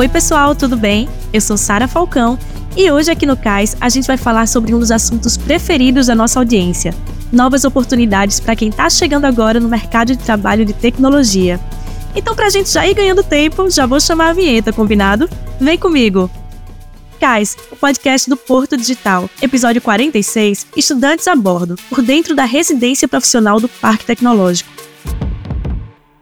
Oi, 0.00 0.08
pessoal, 0.08 0.54
tudo 0.54 0.78
bem? 0.78 1.06
Eu 1.30 1.42
sou 1.42 1.58
Sara 1.58 1.86
Falcão 1.86 2.38
e 2.74 2.90
hoje 2.90 3.10
aqui 3.10 3.26
no 3.26 3.36
CAIS 3.36 3.76
a 3.78 3.90
gente 3.90 4.06
vai 4.06 4.16
falar 4.16 4.48
sobre 4.48 4.74
um 4.74 4.78
dos 4.78 4.90
assuntos 4.90 5.36
preferidos 5.36 6.06
da 6.06 6.14
nossa 6.14 6.38
audiência: 6.38 6.94
novas 7.30 7.64
oportunidades 7.64 8.40
para 8.40 8.56
quem 8.56 8.70
está 8.70 8.88
chegando 8.88 9.26
agora 9.26 9.60
no 9.60 9.68
mercado 9.68 10.16
de 10.16 10.18
trabalho 10.24 10.64
de 10.64 10.72
tecnologia. 10.72 11.60
Então, 12.16 12.34
para 12.34 12.46
a 12.46 12.48
gente 12.48 12.70
já 12.70 12.86
ir 12.86 12.94
ganhando 12.94 13.22
tempo, 13.22 13.68
já 13.68 13.84
vou 13.84 14.00
chamar 14.00 14.30
a 14.30 14.32
vinheta, 14.32 14.72
combinado? 14.72 15.28
Vem 15.60 15.76
comigo! 15.76 16.30
CAIS, 17.20 17.58
o 17.70 17.76
podcast 17.76 18.30
do 18.30 18.38
Porto 18.38 18.78
Digital, 18.78 19.28
episódio 19.42 19.82
46, 19.82 20.66
Estudantes 20.78 21.28
a 21.28 21.36
Bordo, 21.36 21.76
por 21.90 22.00
dentro 22.00 22.34
da 22.34 22.46
residência 22.46 23.06
profissional 23.06 23.60
do 23.60 23.68
Parque 23.68 24.06
Tecnológico. 24.06 24.70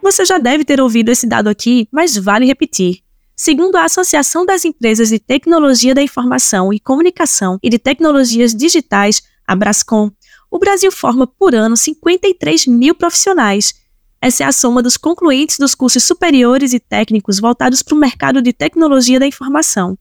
Você 0.03 0.25
já 0.25 0.39
deve 0.39 0.65
ter 0.65 0.81
ouvido 0.81 1.11
esse 1.11 1.29
dado 1.29 1.47
aqui, 1.47 1.87
mas 1.93 2.17
vale 2.17 2.45
repetir. 2.45 3.07
Segundo 3.41 3.77
a 3.77 3.85
Associação 3.85 4.45
das 4.45 4.65
Empresas 4.65 5.11
de 5.11 5.21
Tecnologia 5.21 5.95
da 5.95 6.03
Informação 6.03 6.73
e 6.73 6.81
Comunicação 6.81 7.57
e 7.63 7.71
de 7.71 7.79
Tecnologias 7.79 8.53
Digitais, 8.53 9.23
a 9.47 9.55
Brascom, 9.55 10.11
o 10.51 10.59
Brasil 10.59 10.91
forma 10.91 11.25
por 11.25 11.55
ano 11.55 11.77
53 11.77 12.67
mil 12.67 12.97
profissionais. 12.97 13.75
Essa 14.21 14.43
é 14.43 14.47
a 14.49 14.51
soma 14.51 14.83
dos 14.83 14.97
concluintes 14.97 15.57
dos 15.57 15.73
cursos 15.73 16.03
superiores 16.03 16.73
e 16.73 16.81
técnicos 16.81 17.39
voltados 17.39 17.81
para 17.81 17.95
o 17.95 17.99
mercado 17.99 18.43
de 18.43 18.53
tecnologia 18.53 19.21
da 19.21 19.27
informação. 19.29 19.97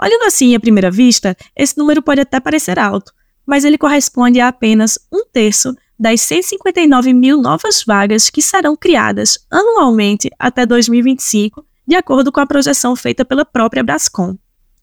Olhando 0.00 0.22
assim 0.22 0.54
à 0.54 0.60
primeira 0.60 0.88
vista, 0.88 1.36
esse 1.56 1.76
número 1.76 2.00
pode 2.00 2.20
até 2.20 2.38
parecer 2.38 2.78
alto, 2.78 3.12
mas 3.44 3.64
ele 3.64 3.78
corresponde 3.78 4.38
a 4.38 4.46
apenas 4.46 4.96
um 5.12 5.24
terço 5.24 5.74
das 5.98 6.20
159 6.20 7.12
mil 7.12 7.42
novas 7.42 7.82
vagas 7.84 8.30
que 8.30 8.40
serão 8.40 8.76
criadas 8.76 9.44
anualmente 9.50 10.30
até 10.38 10.64
2025 10.64 11.66
de 11.86 11.94
acordo 11.94 12.32
com 12.32 12.40
a 12.40 12.46
projeção 12.46 12.96
feita 12.96 13.24
pela 13.24 13.44
própria 13.44 13.82
Brascom. 13.82 14.36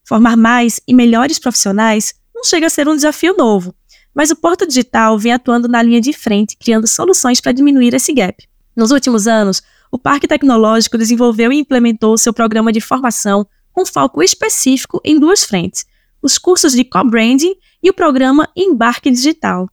Formar 0.03 0.37
mais 0.37 0.79
e 0.87 0.93
melhores 0.93 1.39
profissionais 1.39 2.13
não 2.33 2.43
chega 2.43 2.67
a 2.67 2.69
ser 2.69 2.87
um 2.87 2.95
desafio 2.95 3.35
novo, 3.35 3.75
mas 4.13 4.31
o 4.31 4.35
Porto 4.35 4.67
Digital 4.67 5.17
vem 5.17 5.33
atuando 5.33 5.67
na 5.67 5.81
linha 5.81 6.01
de 6.01 6.13
frente, 6.13 6.57
criando 6.57 6.87
soluções 6.87 7.41
para 7.41 7.51
diminuir 7.51 7.93
esse 7.93 8.13
gap. 8.13 8.47
Nos 8.75 8.91
últimos 8.91 9.27
anos, 9.27 9.61
o 9.91 9.97
Parque 9.99 10.27
Tecnológico 10.27 10.97
desenvolveu 10.97 11.51
e 11.51 11.59
implementou 11.59 12.17
seu 12.17 12.33
programa 12.33 12.71
de 12.71 12.81
formação 12.81 13.45
com 13.71 13.85
foco 13.85 14.21
específico 14.21 15.01
em 15.03 15.19
duas 15.19 15.43
frentes: 15.43 15.85
os 16.21 16.37
cursos 16.37 16.73
de 16.73 16.83
co-branding 16.83 17.55
e 17.81 17.89
o 17.89 17.93
programa 17.93 18.49
Embarque 18.55 19.11
Digital. 19.11 19.69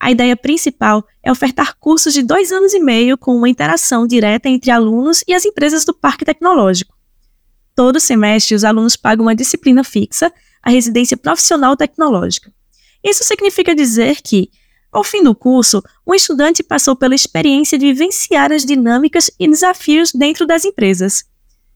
A 0.00 0.10
ideia 0.10 0.34
principal 0.34 1.06
é 1.22 1.30
ofertar 1.30 1.76
cursos 1.78 2.14
de 2.14 2.22
dois 2.22 2.50
anos 2.50 2.72
e 2.72 2.80
meio 2.80 3.18
com 3.18 3.36
uma 3.36 3.50
interação 3.50 4.06
direta 4.06 4.48
entre 4.48 4.70
alunos 4.70 5.22
e 5.28 5.34
as 5.34 5.44
empresas 5.44 5.84
do 5.84 5.92
parque 5.92 6.24
tecnológico. 6.24 6.96
Todo 7.76 8.00
semestre, 8.00 8.54
os 8.54 8.64
alunos 8.64 8.96
pagam 8.96 9.26
uma 9.26 9.34
disciplina 9.34 9.84
fixa, 9.84 10.32
a 10.62 10.70
residência 10.70 11.18
profissional 11.18 11.76
tecnológica. 11.76 12.50
Isso 13.04 13.22
significa 13.24 13.74
dizer 13.74 14.22
que, 14.22 14.50
ao 14.90 15.04
fim 15.04 15.22
do 15.22 15.34
curso, 15.34 15.82
um 16.06 16.14
estudante 16.14 16.62
passou 16.62 16.96
pela 16.96 17.14
experiência 17.14 17.78
de 17.78 17.86
vivenciar 17.86 18.52
as 18.52 18.64
dinâmicas 18.64 19.30
e 19.38 19.46
desafios 19.46 20.12
dentro 20.12 20.46
das 20.46 20.64
empresas. 20.64 21.24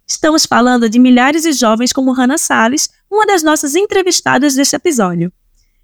Estamos 0.07 0.47
falando 0.47 0.89
de 0.89 0.99
milhares 0.99 1.43
de 1.43 1.53
jovens 1.53 1.93
como 1.93 2.13
Hannah 2.13 2.39
Salles, 2.39 2.89
uma 3.11 3.27
das 3.27 3.43
nossas 3.43 3.75
entrevistadas 3.75 4.55
deste 4.55 4.77
episódio. 4.77 5.33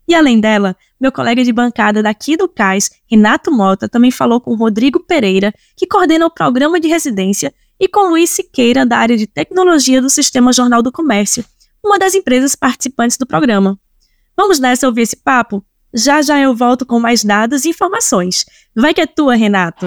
E 0.08 0.14
além 0.14 0.40
dela, 0.40 0.76
meu 1.00 1.10
colega 1.10 1.42
de 1.42 1.50
bancada 1.50 2.02
daqui 2.02 2.36
do 2.36 2.46
CAIS, 2.46 2.90
Renato 3.10 3.50
Mota, 3.50 3.88
também 3.88 4.10
falou 4.10 4.38
com 4.38 4.54
Rodrigo 4.54 5.00
Pereira, 5.00 5.50
que 5.74 5.86
coordena 5.86 6.26
o 6.26 6.30
programa 6.30 6.78
de 6.78 6.88
residência, 6.88 7.54
e 7.80 7.88
com 7.88 8.10
Luiz 8.10 8.28
Siqueira, 8.28 8.84
da 8.84 8.98
área 8.98 9.16
de 9.16 9.26
tecnologia 9.26 10.02
do 10.02 10.10
Sistema 10.10 10.52
Jornal 10.52 10.82
do 10.82 10.92
Comércio, 10.92 11.42
uma 11.82 11.98
das 11.98 12.14
empresas 12.14 12.54
participantes 12.54 13.16
do 13.16 13.26
programa. 13.26 13.78
Vamos 14.36 14.58
nessa 14.58 14.86
ouvir 14.86 15.00
esse 15.00 15.16
papo? 15.16 15.64
Já 15.94 16.20
já 16.20 16.38
eu 16.38 16.54
volto 16.54 16.84
com 16.84 17.00
mais 17.00 17.24
dados 17.24 17.64
e 17.64 17.70
informações. 17.70 18.44
Vai 18.76 18.92
que 18.92 19.00
é 19.00 19.06
tua, 19.06 19.34
Renato! 19.34 19.86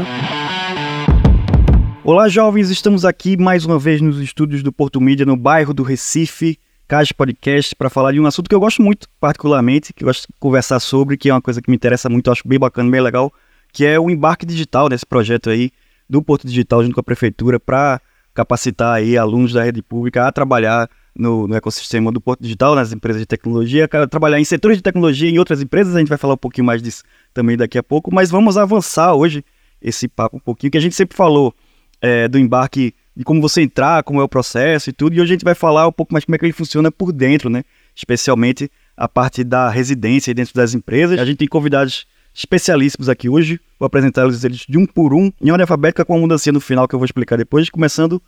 Olá, 2.04 2.28
jovens! 2.28 2.72
Estamos 2.72 3.06
aqui 3.06 3.38
mais 3.38 3.66
uma 3.66 3.78
vez 3.78 4.02
nos 4.02 4.20
estúdios 4.20 4.64
do 4.64 4.74
Porto 4.74 5.00
Mídia, 5.00 5.28
no 5.28 5.38
bairro 5.38 5.76
do 5.76 5.84
Recife, 5.84 6.58
Caixa 6.94 7.12
Podcast 7.12 7.76
para 7.76 7.90
falar 7.90 8.12
de 8.12 8.20
um 8.20 8.28
assunto 8.28 8.48
que 8.48 8.54
eu 8.54 8.60
gosto 8.60 8.80
muito, 8.80 9.10
particularmente, 9.20 9.92
que 9.92 10.04
eu 10.04 10.06
gosto 10.06 10.28
de 10.28 10.34
conversar 10.40 10.80
sobre, 10.80 11.18
que 11.18 11.28
é 11.28 11.34
uma 11.34 11.42
coisa 11.42 11.60
que 11.60 11.68
me 11.68 11.76
interessa 11.76 12.08
muito, 12.08 12.30
acho 12.30 12.48
bem 12.48 12.60
bacana, 12.60 12.92
bem 12.92 13.02
legal, 13.02 13.34
que 13.72 13.84
é 13.84 14.00
o 14.00 14.12
embarque 14.12 14.46
digital 14.46 14.88
nesse 14.88 15.04
projeto 15.04 15.50
aí 15.50 15.72
do 16.08 16.22
Porto 16.22 16.46
Digital 16.46 16.84
junto 16.84 16.94
com 16.94 17.00
a 17.00 17.04
prefeitura 17.04 17.60
para 17.60 18.00
capacitar 18.32 18.94
aí 18.94 19.18
alunos 19.18 19.54
da 19.54 19.64
rede 19.64 19.82
pública 19.82 20.28
a 20.28 20.32
trabalhar 20.32 20.88
no, 21.18 21.48
no, 21.48 21.56
ecossistema 21.56 22.12
do 22.12 22.22
Porto 22.22 22.42
Digital, 22.42 22.76
nas 22.76 22.94
empresas 22.94 23.24
de 23.24 23.26
tecnologia, 23.26 23.88
trabalhar 24.08 24.40
em 24.40 24.46
setores 24.46 24.78
de 24.78 24.84
tecnologia 24.84 25.28
em 25.28 25.40
outras 25.40 25.64
empresas, 25.64 25.96
a 25.96 26.00
gente 26.00 26.10
vai 26.10 26.20
falar 26.20 26.36
um 26.36 26.38
pouquinho 26.38 26.68
mais 26.68 26.80
disso 26.80 27.02
também 27.34 27.58
daqui 27.58 27.80
a 27.80 27.82
pouco, 27.82 28.14
mas 28.14 28.30
vamos 28.30 28.56
avançar 28.56 29.16
hoje 29.16 29.44
esse 29.82 30.08
papo 30.08 30.38
um 30.38 30.40
pouquinho, 30.40 30.70
que 30.70 30.78
a 30.78 30.82
gente 30.82 30.94
sempre 30.94 31.18
falou 31.18 31.56
é, 32.00 32.28
do 32.28 32.38
embarque 32.38 32.94
de 33.16 33.24
como 33.24 33.42
você 33.42 33.62
entrar, 33.62 34.04
como 34.04 34.20
é 34.20 34.24
o 34.24 34.28
processo 34.28 34.90
e 34.90 34.94
tudo. 34.94 35.16
E 35.16 35.22
hoje 35.22 35.32
a 35.32 35.36
gente 35.36 35.46
vai 35.46 35.56
falar 35.56 35.88
um 35.88 35.92
pouco 35.92 36.14
mais 36.14 36.26
como 36.26 36.36
é 36.36 36.40
que 36.40 36.46
ele 36.46 36.54
funciona 36.54 36.92
por 36.92 37.12
dentro, 37.12 37.50
né? 37.50 37.64
Especialmente 37.96 38.70
a 38.98 39.08
parte 39.08 39.44
da 39.44 39.70
residência 39.70 40.34
dentro 40.34 40.54
das 40.54 40.74
empresas. 40.74 41.20
A 41.20 41.26
gente 41.26 41.38
tem 41.38 41.48
convidados 41.48 42.06
especialíssimos 42.34 43.10
aqui 43.10 43.30
hoje. 43.30 43.60
Vou 43.80 43.86
apresentá-los 43.86 44.44
eles 44.44 44.66
de 44.68 44.78
um 44.78 44.86
por 44.86 45.14
um, 45.14 45.32
em 45.42 45.52
ordem 45.52 45.64
alfabética, 45.64 46.04
com 46.04 46.14
uma 46.14 46.22
mudança 46.22 46.52
no 46.52 46.60
final 46.60 46.88
que 46.88 46.96
eu 46.96 47.00
vou 47.00 47.06
explicar 47.06 47.38
depois. 47.38 47.70
Começando 47.70 48.22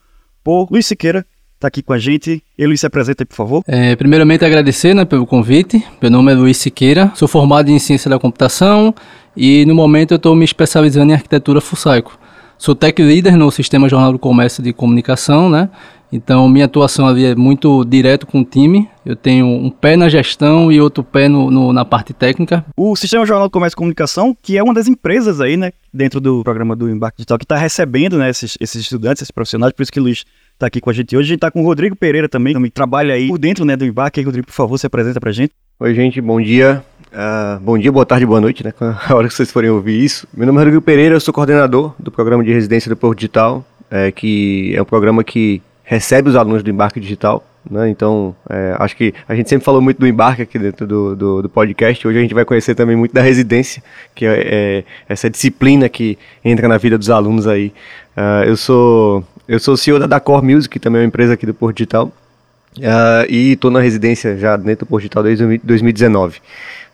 por 0.44 0.68
Luiz 0.70 0.86
Siqueira, 0.86 1.26
está 1.56 1.68
aqui 1.68 1.82
com 1.82 1.94
a 1.94 1.98
gente. 1.98 2.44
E 2.58 2.68
Luiz, 2.68 2.80
se 2.80 2.86
apresenta 2.86 3.26
por 3.26 3.36
favor. 3.36 3.64
É, 3.68 3.96
primeiramente, 3.96 4.46
agradecer 4.46 4.94
né, 4.94 5.06
pelo 5.06 5.26
convite. 5.26 5.84
Meu 6.02 6.12
nome 6.12 6.32
é 6.32 6.36
Luiz 6.36 6.58
Siqueira, 6.58 7.12
sou 7.16 7.28
formado 7.28 7.70
em 7.70 7.80
Ciência 7.80 8.10
da 8.10 8.20
Computação 8.20 8.94
e 9.36 9.66
no 9.66 9.76
momento 9.76 10.12
eu 10.14 10.18
estou 10.18 10.36
me 10.36 10.46
especializando 10.46 11.12
em 11.12 11.16
Arquitetura 11.16 11.60
Fusaico. 11.60 12.18
Sou 12.58 12.74
tech 12.74 13.02
leader 13.02 13.38
no 13.38 13.52
Sistema 13.52 13.90
Jornal 13.90 14.14
do 14.14 14.20
Comércio 14.20 14.64
de 14.64 14.72
Comunicação, 14.72 15.50
né? 15.50 15.70
Então, 16.12 16.48
minha 16.48 16.66
atuação 16.66 17.06
ali 17.06 17.26
é 17.26 17.36
muito 17.36 17.84
direto 17.84 18.26
com 18.26 18.40
o 18.40 18.46
time. 18.46 18.90
Eu 19.06 19.16
tenho 19.16 19.46
um 19.46 19.70
pé 19.70 19.98
na 19.98 20.08
gestão 20.08 20.72
e 20.72 20.80
outro 20.80 21.04
pé 21.04 21.28
no, 21.28 21.52
no, 21.52 21.74
na 21.74 21.84
parte 21.84 22.14
técnica. 22.14 22.66
O 22.78 22.96
Sistema 22.96 23.26
Jornal 23.26 23.48
do 23.48 23.52
Comércio 23.52 23.76
e 23.76 23.78
Comunicação, 23.78 24.36
que 24.42 24.58
é 24.58 24.64
uma 24.64 24.74
das 24.74 24.88
empresas 24.88 25.42
aí, 25.42 25.58
né, 25.58 25.74
dentro 25.94 26.22
do 26.22 26.42
programa 26.44 26.76
do 26.76 26.90
Embarque 26.90 27.18
Digital, 27.18 27.38
que 27.38 27.44
está 27.44 27.58
recebendo, 27.58 28.18
né, 28.18 28.30
esses, 28.30 28.58
esses 28.62 28.82
estudantes, 28.82 29.24
esses 29.24 29.32
profissionais, 29.32 29.74
por 29.74 29.84
isso 29.84 29.92
que 29.92 30.00
Luiz 30.00 30.24
está 30.56 30.68
aqui 30.68 30.82
com 30.82 30.90
a 30.90 30.94
gente 30.94 31.16
hoje. 31.16 31.28
A 31.28 31.30
gente 31.30 31.38
está 31.38 31.52
com 31.52 31.62
o 31.62 31.66
Rodrigo 31.66 31.96
Pereira 31.96 32.28
também, 32.28 32.54
que 32.54 32.70
trabalha 32.72 33.14
aí 33.14 33.28
por 33.28 33.38
dentro, 33.38 33.64
né, 33.64 33.76
do 33.76 33.86
Embarque. 33.86 34.22
Rodrigo, 34.22 34.48
por 34.48 34.54
favor, 34.54 34.78
se 34.78 34.88
apresenta 34.88 35.20
para 35.20 35.30
a 35.30 35.34
gente. 35.34 35.52
Oi, 35.80 35.94
gente, 35.94 36.20
bom 36.22 36.42
dia. 36.42 36.84
Uh, 37.12 37.60
bom 37.60 37.78
dia, 37.78 37.92
boa 37.92 38.06
tarde, 38.06 38.26
boa 38.26 38.42
noite, 38.42 38.64
né? 38.64 38.74
A 38.80 39.14
hora 39.14 39.28
que 39.28 39.34
vocês 39.34 39.52
forem 39.52 39.70
ouvir 39.70 40.04
isso. 40.04 40.28
Meu 40.34 40.48
nome 40.48 40.58
é 40.58 40.64
Rodrigo 40.64 40.82
Pereira, 40.82 41.16
eu 41.16 41.20
sou 41.20 41.34
coordenador 41.34 41.94
do 42.00 42.12
programa 42.12 42.44
de 42.44 42.52
residência 42.52 42.90
do 42.90 42.96
Porto 42.96 43.20
Digital, 43.20 43.66
é, 43.92 44.12
que 44.12 44.74
é 44.76 44.82
um 44.82 44.86
programa 44.86 45.24
que 45.24 45.62
recebe 45.84 46.30
os 46.30 46.36
alunos 46.36 46.64
do 46.64 46.70
embarque 46.70 47.00
digital. 47.00 47.46
Né? 47.70 47.90
Então, 47.90 48.36
é, 48.50 48.76
acho 48.80 48.96
que 48.96 49.14
a 49.28 49.36
gente 49.36 49.50
sempre 49.50 49.66
falou 49.66 49.82
muito 49.82 50.00
do 50.00 50.08
embarque 50.08 50.42
aqui 50.44 50.60
dentro 50.60 50.86
do, 50.86 51.16
do, 51.16 51.42
do, 51.44 51.50
podcast. 51.50 52.08
Hoje 52.08 52.20
a 52.20 52.22
gente 52.22 52.34
vai 52.34 52.46
conhecer 52.46 52.76
também 52.76 52.96
muito 52.96 53.14
da 53.14 53.22
residência, 53.22 53.84
que 54.14 54.26
é, 54.26 54.40
é 54.40 54.84
essa 55.10 55.30
disciplina 55.30 55.90
que 55.90 56.18
entra 56.44 56.68
na 56.68 56.78
vida 56.78 56.98
dos 56.98 57.10
alunos 57.10 57.48
aí. 57.48 57.74
Uh, 58.16 58.46
eu 58.46 58.56
sou 58.56 59.26
eu 59.48 59.60
sou 59.60 59.78
CEO 59.78 60.00
da 60.00 60.08
Dacor 60.08 60.44
Music, 60.44 60.70
que 60.70 60.80
também 60.80 61.02
é 61.02 61.04
uma 61.04 61.08
empresa 61.08 61.34
aqui 61.34 61.46
do 61.46 61.54
Porto 61.54 61.78
Digital. 61.78 62.12
Uh, 62.78 63.24
e 63.30 63.54
estou 63.54 63.72
na 63.72 63.80
residência 63.80 64.38
já 64.38 64.58
dentro 64.58 64.86
do 64.86 64.90
Porto 64.90 65.04
Digital 65.04 65.24
desde 65.24 65.58
2019. 65.60 66.40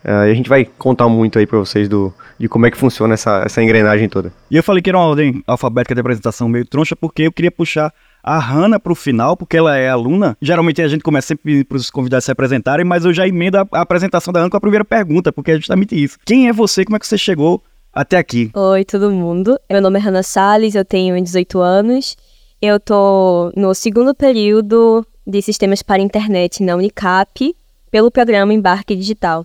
Uh, 0.04 0.08
e 0.08 0.30
a 0.30 0.34
gente 0.34 0.48
vai 0.48 0.64
contar 0.64 1.08
muito 1.08 1.38
aí 1.38 1.46
para 1.46 1.58
vocês 1.58 1.88
do, 1.88 2.12
de 2.38 2.48
como 2.48 2.66
é 2.66 2.70
que 2.70 2.76
funciona 2.76 3.14
essa, 3.14 3.42
essa 3.44 3.62
engrenagem 3.62 4.08
toda. 4.08 4.32
E 4.50 4.56
eu 4.56 4.62
falei 4.62 4.82
que 4.82 4.90
era 4.90 4.98
uma 4.98 5.06
ordem 5.06 5.42
alfabética 5.46 5.94
de 5.94 6.00
apresentação 6.00 6.48
meio 6.48 6.64
troncha, 6.64 6.94
porque 6.94 7.22
eu 7.22 7.32
queria 7.32 7.50
puxar 7.50 7.92
a 8.22 8.38
Hanna 8.38 8.78
para 8.78 8.92
o 8.92 8.96
final, 8.96 9.36
porque 9.36 9.56
ela 9.56 9.76
é 9.76 9.88
aluna. 9.88 10.36
Geralmente 10.40 10.80
a 10.82 10.88
gente 10.88 11.02
começa 11.02 11.28
sempre 11.28 11.64
para 11.64 11.76
os 11.76 11.90
convidados 11.90 12.24
se 12.24 12.30
apresentarem, 12.30 12.84
mas 12.84 13.04
eu 13.04 13.12
já 13.12 13.26
emendo 13.26 13.58
a, 13.58 13.66
a 13.72 13.80
apresentação 13.80 14.32
da 14.32 14.40
Hanna 14.40 14.50
com 14.50 14.56
a 14.56 14.60
primeira 14.60 14.84
pergunta, 14.84 15.32
porque 15.32 15.52
é 15.52 15.56
justamente 15.56 16.00
isso. 16.00 16.18
Quem 16.24 16.48
é 16.48 16.52
você? 16.52 16.84
Como 16.84 16.96
é 16.96 16.98
que 17.00 17.06
você 17.06 17.18
chegou 17.18 17.62
até 17.92 18.18
aqui? 18.18 18.50
Oi, 18.54 18.84
todo 18.84 19.10
mundo. 19.10 19.58
Meu 19.70 19.80
nome 19.80 19.98
é 19.98 20.02
Hanna 20.02 20.22
Salles, 20.22 20.74
eu 20.76 20.84
tenho 20.84 21.20
18 21.20 21.58
anos. 21.58 22.16
Eu 22.64 22.78
tô 22.78 23.50
no 23.56 23.74
segundo 23.74 24.14
período 24.14 25.04
de 25.26 25.42
Sistemas 25.42 25.82
para 25.82 26.00
Internet 26.00 26.62
na 26.62 26.76
Unicap, 26.76 27.56
pelo 27.90 28.08
programa 28.08 28.54
Embarque 28.54 28.94
Digital. 28.94 29.44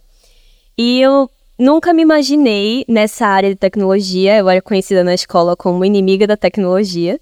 E 0.78 1.02
eu 1.02 1.28
nunca 1.58 1.96
me 1.96 2.04
imaginei 2.04 2.86
nessa 2.88 3.26
área 3.26 3.50
de 3.50 3.56
tecnologia. 3.56 4.38
Eu 4.38 4.48
era 4.48 4.62
conhecida 4.62 5.04
na 5.04 5.16
escola 5.16 5.56
como 5.56 5.84
inimiga 5.84 6.28
da 6.28 6.38
tecnologia. 6.38 7.20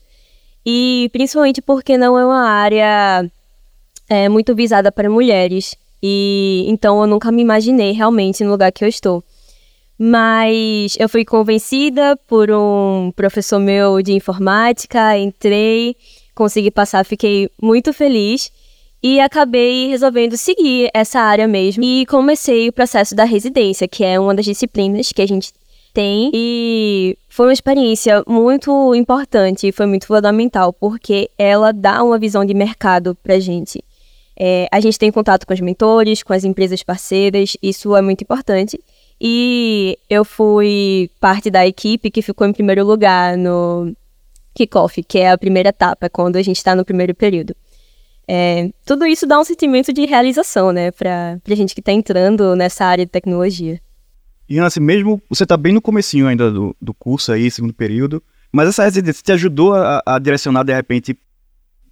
E 0.65 1.09
principalmente 1.13 1.61
porque 1.61 1.97
não 1.97 2.19
é 2.19 2.25
uma 2.25 2.45
área 2.45 3.31
é, 4.09 4.27
muito 4.27 4.53
visada 4.53 4.91
para 4.91 5.09
mulheres. 5.09 5.77
E 6.03 6.65
então 6.67 6.99
eu 6.99 7.07
nunca 7.07 7.31
me 7.31 7.41
imaginei 7.41 7.93
realmente 7.93 8.43
no 8.43 8.51
lugar 8.51 8.69
que 8.69 8.83
eu 8.83 8.89
estou. 8.89 9.23
Mas 9.97 10.97
eu 10.99 11.07
fui 11.07 11.23
convencida 11.23 12.17
por 12.27 12.51
um 12.51 13.11
professor 13.15 13.59
meu 13.59 14.01
de 14.01 14.11
informática, 14.13 15.17
entrei, 15.17 15.95
consegui 16.33 16.69
passar, 16.69 17.05
fiquei 17.05 17.49
muito 17.61 17.93
feliz. 17.93 18.51
E 19.01 19.19
acabei 19.19 19.87
resolvendo 19.87 20.35
seguir 20.35 20.89
essa 20.93 21.19
área 21.19 21.47
mesmo 21.47 21.83
e 21.83 22.05
comecei 22.07 22.67
o 22.67 22.73
processo 22.73 23.13
da 23.13 23.23
residência, 23.23 23.87
que 23.87 24.03
é 24.03 24.19
uma 24.19 24.33
das 24.33 24.45
disciplinas 24.45 25.11
que 25.11 25.21
a 25.21 25.27
gente 25.27 25.53
tem 25.95 26.29
e 26.33 27.17
foi 27.29 27.47
uma 27.47 27.53
experiência 27.53 28.21
muito 28.27 28.93
importante 28.93 29.71
foi 29.71 29.85
muito 29.85 30.07
fundamental 30.07 30.73
porque 30.73 31.29
ela 31.37 31.71
dá 31.71 32.03
uma 32.03 32.19
visão 32.19 32.43
de 32.43 32.53
mercado 32.53 33.15
pra 33.23 33.39
gente. 33.39 33.81
É, 34.37 34.67
a 34.69 34.81
gente 34.81 34.99
tem 34.99 35.09
contato 35.09 35.47
com 35.47 35.53
os 35.53 35.61
mentores, 35.61 36.21
com 36.21 36.33
as 36.33 36.43
empresas 36.43 36.83
parceiras, 36.83 37.55
isso 37.63 37.95
é 37.95 38.01
muito 38.01 38.23
importante. 38.23 38.77
E 39.27 39.97
eu 40.07 40.23
fui 40.23 41.09
parte 41.19 41.49
da 41.49 41.65
equipe 41.65 42.11
que 42.11 42.21
ficou 42.21 42.45
em 42.45 42.53
primeiro 42.53 42.85
lugar 42.85 43.35
no 43.35 43.91
kickoff, 44.53 45.01
que 45.01 45.17
é 45.17 45.31
a 45.31 45.37
primeira 45.37 45.69
etapa, 45.69 46.07
quando 46.11 46.35
a 46.35 46.43
gente 46.43 46.57
está 46.57 46.75
no 46.75 46.85
primeiro 46.85 47.15
período. 47.15 47.55
É, 48.27 48.69
tudo 48.85 49.03
isso 49.03 49.25
dá 49.25 49.39
um 49.39 49.43
sentimento 49.43 49.91
de 49.91 50.05
realização, 50.05 50.71
né, 50.71 50.91
para 50.91 51.39
a 51.43 51.55
gente 51.55 51.73
que 51.73 51.79
está 51.79 51.91
entrando 51.91 52.55
nessa 52.55 52.85
área 52.85 53.03
de 53.03 53.11
tecnologia. 53.11 53.81
E 54.47 54.59
assim, 54.59 54.79
mesmo 54.79 55.19
você 55.27 55.41
está 55.41 55.57
bem 55.57 55.73
no 55.73 55.81
comecinho 55.81 56.27
ainda 56.27 56.51
do, 56.51 56.75
do 56.79 56.93
curso 56.93 57.31
aí, 57.31 57.49
segundo 57.49 57.73
período, 57.73 58.21
mas 58.51 58.69
essa 58.69 58.83
residência 58.83 59.23
te 59.23 59.31
ajudou 59.31 59.73
a, 59.73 60.03
a 60.05 60.19
direcionar 60.19 60.63
de 60.63 60.71
repente 60.71 61.17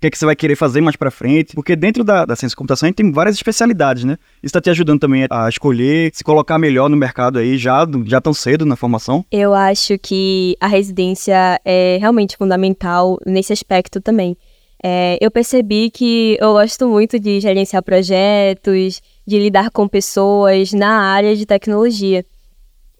que, 0.03 0.07
é 0.07 0.11
que 0.11 0.17
você 0.17 0.25
vai 0.25 0.35
querer 0.35 0.55
fazer 0.57 0.81
mais 0.81 0.97
para 0.97 1.09
frente? 1.09 1.55
Porque 1.55 1.75
dentro 1.75 2.03
da, 2.03 2.25
da 2.25 2.35
ciência 2.35 2.55
da 2.55 2.57
computação 2.57 2.87
a 2.87 2.89
gente 2.89 2.97
tem 2.97 3.11
várias 3.11 3.35
especialidades, 3.35 4.03
né? 4.03 4.17
Isso 4.37 4.47
está 4.47 4.59
te 4.59 4.69
ajudando 4.69 4.99
também 4.99 5.25
a 5.29 5.47
escolher, 5.47 6.11
se 6.13 6.23
colocar 6.23 6.59
melhor 6.59 6.89
no 6.89 6.97
mercado 6.97 7.39
aí 7.39 7.57
já, 7.57 7.87
já 8.05 8.19
tão 8.19 8.33
cedo 8.33 8.65
na 8.65 8.75
formação? 8.75 9.23
Eu 9.31 9.53
acho 9.53 9.97
que 9.97 10.57
a 10.59 10.67
residência 10.67 11.59
é 11.63 11.97
realmente 12.01 12.35
fundamental 12.35 13.17
nesse 13.25 13.53
aspecto 13.53 14.01
também. 14.01 14.35
É, 14.83 15.17
eu 15.21 15.31
percebi 15.31 15.89
que 15.89 16.37
eu 16.41 16.51
gosto 16.51 16.85
muito 16.89 17.17
de 17.17 17.39
gerenciar 17.39 17.81
projetos, 17.81 19.01
de 19.25 19.39
lidar 19.39 19.71
com 19.71 19.87
pessoas 19.87 20.73
na 20.73 21.13
área 21.13 21.33
de 21.33 21.45
tecnologia. 21.45 22.25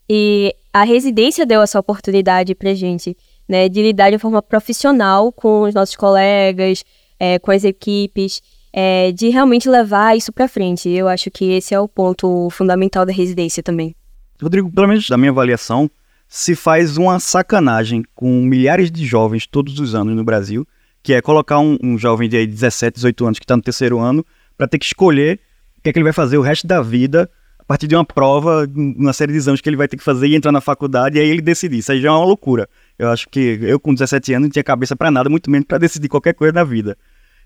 E 0.09 0.55
a 0.71 0.83
residência 0.83 1.45
deu 1.45 1.61
essa 1.61 1.79
oportunidade 1.79 2.55
pra 2.55 2.73
gente, 2.73 3.17
né, 3.47 3.67
de 3.69 3.81
lidar 3.81 4.11
de 4.11 4.17
forma 4.17 4.41
profissional 4.41 5.31
com 5.31 5.63
os 5.63 5.73
nossos 5.73 5.95
colegas, 5.95 6.83
é, 7.19 7.39
com 7.39 7.51
as 7.51 7.63
equipes, 7.63 8.41
é, 8.71 9.11
de 9.11 9.29
realmente 9.29 9.69
levar 9.69 10.17
isso 10.17 10.31
para 10.31 10.47
frente. 10.47 10.89
Eu 10.89 11.07
acho 11.07 11.29
que 11.29 11.51
esse 11.51 11.73
é 11.73 11.79
o 11.79 11.87
ponto 11.87 12.49
fundamental 12.49 13.05
da 13.05 13.13
residência 13.13 13.61
também. 13.61 13.95
Rodrigo, 14.41 14.71
pelo 14.71 14.87
menos 14.87 15.07
da 15.07 15.17
minha 15.17 15.31
avaliação, 15.31 15.89
se 16.27 16.55
faz 16.55 16.97
uma 16.97 17.19
sacanagem 17.19 18.03
com 18.15 18.41
milhares 18.41 18.91
de 18.91 19.05
jovens 19.05 19.45
todos 19.45 19.79
os 19.79 19.93
anos 19.93 20.15
no 20.15 20.23
Brasil, 20.23 20.67
que 21.03 21.13
é 21.13 21.21
colocar 21.21 21.59
um, 21.59 21.77
um 21.83 21.97
jovem 21.97 22.27
de 22.27 22.45
17, 22.45 22.95
18 22.95 23.25
anos 23.25 23.39
que 23.39 23.45
está 23.45 23.55
no 23.55 23.61
terceiro 23.61 23.99
ano 23.99 24.25
para 24.57 24.67
ter 24.67 24.79
que 24.79 24.85
escolher 24.85 25.39
o 25.77 25.81
que 25.81 25.89
é 25.89 25.93
que 25.93 25.99
ele 25.99 26.03
vai 26.03 26.13
fazer 26.13 26.37
o 26.37 26.41
resto 26.41 26.65
da 26.65 26.81
vida 26.81 27.29
a 27.59 27.63
partir 27.65 27.87
de 27.87 27.95
uma 27.95 28.03
prova, 28.03 28.67
uma 28.75 29.13
série 29.13 29.31
de 29.31 29.37
exames 29.37 29.61
que 29.61 29.69
ele 29.69 29.77
vai 29.77 29.87
ter 29.87 29.95
que 29.95 30.03
fazer 30.03 30.27
e 30.27 30.35
entrar 30.35 30.51
na 30.51 30.59
faculdade, 30.59 31.17
e 31.17 31.21
aí 31.21 31.29
ele 31.29 31.41
decidir. 31.41 31.77
Isso 31.77 31.91
aí 31.91 32.01
já 32.01 32.09
é 32.09 32.11
uma 32.11 32.25
loucura. 32.25 32.67
Eu 32.97 33.09
acho 33.09 33.27
que 33.29 33.59
eu, 33.61 33.79
com 33.79 33.93
17 33.93 34.33
anos, 34.33 34.47
não 34.47 34.51
tinha 34.51 34.63
cabeça 34.63 34.95
para 34.95 35.11
nada, 35.11 35.29
muito 35.29 35.49
menos 35.49 35.67
para 35.67 35.77
decidir 35.77 36.09
qualquer 36.09 36.33
coisa 36.33 36.53
na 36.53 36.63
vida. 36.63 36.97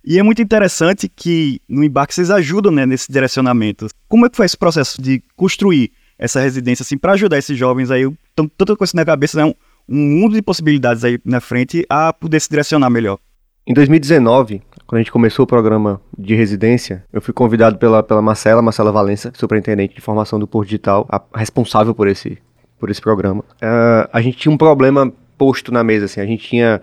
E 0.03 0.17
é 0.19 0.23
muito 0.23 0.41
interessante 0.41 1.09
que 1.09 1.61
no 1.67 1.83
embarque 1.83 2.13
vocês 2.13 2.31
ajudam 2.31 2.71
né, 2.71 2.85
nesse 2.85 3.11
direcionamento. 3.11 3.87
Como 4.07 4.25
é 4.25 4.29
que 4.29 4.37
foi 4.37 4.45
esse 4.45 4.57
processo 4.57 5.01
de 5.01 5.21
construir 5.35 5.91
essa 6.17 6.39
residência 6.39 6.83
assim 6.83 6.97
para 6.97 7.13
ajudar 7.13 7.37
esses 7.37 7.57
jovens 7.57 7.91
aí, 7.91 8.09
tanta 8.35 8.75
coisa 8.75 8.93
na 8.95 9.05
cabeça, 9.05 9.37
né, 9.37 9.45
um, 9.45 9.53
um 9.87 10.21
mundo 10.21 10.35
de 10.35 10.41
possibilidades 10.41 11.03
aí 11.03 11.19
na 11.23 11.39
frente 11.39 11.85
a 11.89 12.11
poder 12.13 12.39
se 12.39 12.49
direcionar 12.49 12.89
melhor? 12.89 13.19
Em 13.65 13.73
2019, 13.73 14.61
quando 14.85 14.99
a 14.99 15.01
gente 15.01 15.11
começou 15.11 15.43
o 15.43 15.47
programa 15.47 15.99
de 16.17 16.33
residência, 16.33 17.03
eu 17.11 17.21
fui 17.21 17.33
convidado 17.33 17.77
pela, 17.77 18.01
pela 18.01 18.21
Marcela, 18.21 18.61
Marcela 18.61 18.93
Valença, 18.93 19.33
superintendente 19.35 19.93
de 19.93 19.99
formação 19.99 20.39
do 20.39 20.47
Porto 20.47 20.67
Digital, 20.67 21.05
a, 21.11 21.21
responsável 21.35 21.93
por 21.93 22.07
esse, 22.07 22.37
por 22.79 22.89
esse 22.89 23.01
programa. 23.01 23.41
Uh, 23.61 24.07
a 24.13 24.21
gente 24.21 24.37
tinha 24.37 24.53
um 24.53 24.57
problema 24.57 25.11
posto 25.37 25.71
na 25.71 25.83
mesa, 25.83 26.05
assim, 26.05 26.21
a 26.21 26.25
gente 26.25 26.47
tinha 26.47 26.81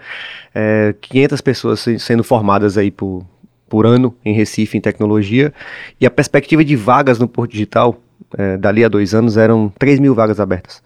é, 0.55 0.95
500 1.01 1.41
pessoas 1.41 1.87
sendo 1.99 2.23
formadas 2.23 2.79
aí 2.79 2.91
por, 2.91 3.25
por 3.69 3.87
ano 3.87 4.15
em 4.25 4.33
Recife, 4.33 4.79
em 4.79 4.81
tecnologia, 4.81 5.53
e 6.01 6.07
a 6.07 6.11
perspectiva 6.11 6.65
de 6.65 6.77
vagas 6.77 7.19
no 7.19 7.27
Porto 7.27 7.53
Digital, 7.53 7.97
é, 8.37 8.57
dali 8.57 8.85
a 8.85 8.89
dois 8.89 9.15
anos, 9.15 9.37
eram 9.37 9.73
3 9.79 9.99
mil 9.99 10.15
vagas 10.15 10.39
abertas. 10.39 10.83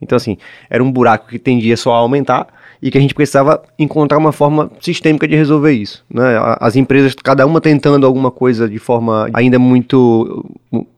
Então, 0.00 0.16
assim, 0.16 0.38
era 0.70 0.82
um 0.82 0.92
buraco 0.92 1.28
que 1.28 1.38
tendia 1.38 1.76
só 1.76 1.92
a 1.92 1.98
aumentar, 1.98 2.46
e 2.80 2.90
que 2.90 2.98
a 2.98 3.00
gente 3.00 3.14
precisava 3.14 3.62
encontrar 3.78 4.18
uma 4.18 4.32
forma 4.32 4.70
sistêmica 4.80 5.26
de 5.26 5.34
resolver 5.34 5.72
isso. 5.72 6.04
Né? 6.08 6.22
As 6.60 6.76
empresas, 6.76 7.14
cada 7.14 7.44
uma 7.44 7.60
tentando 7.60 8.06
alguma 8.06 8.30
coisa 8.30 8.68
de 8.68 8.78
forma 8.78 9.28
ainda 9.32 9.58
muito 9.58 10.44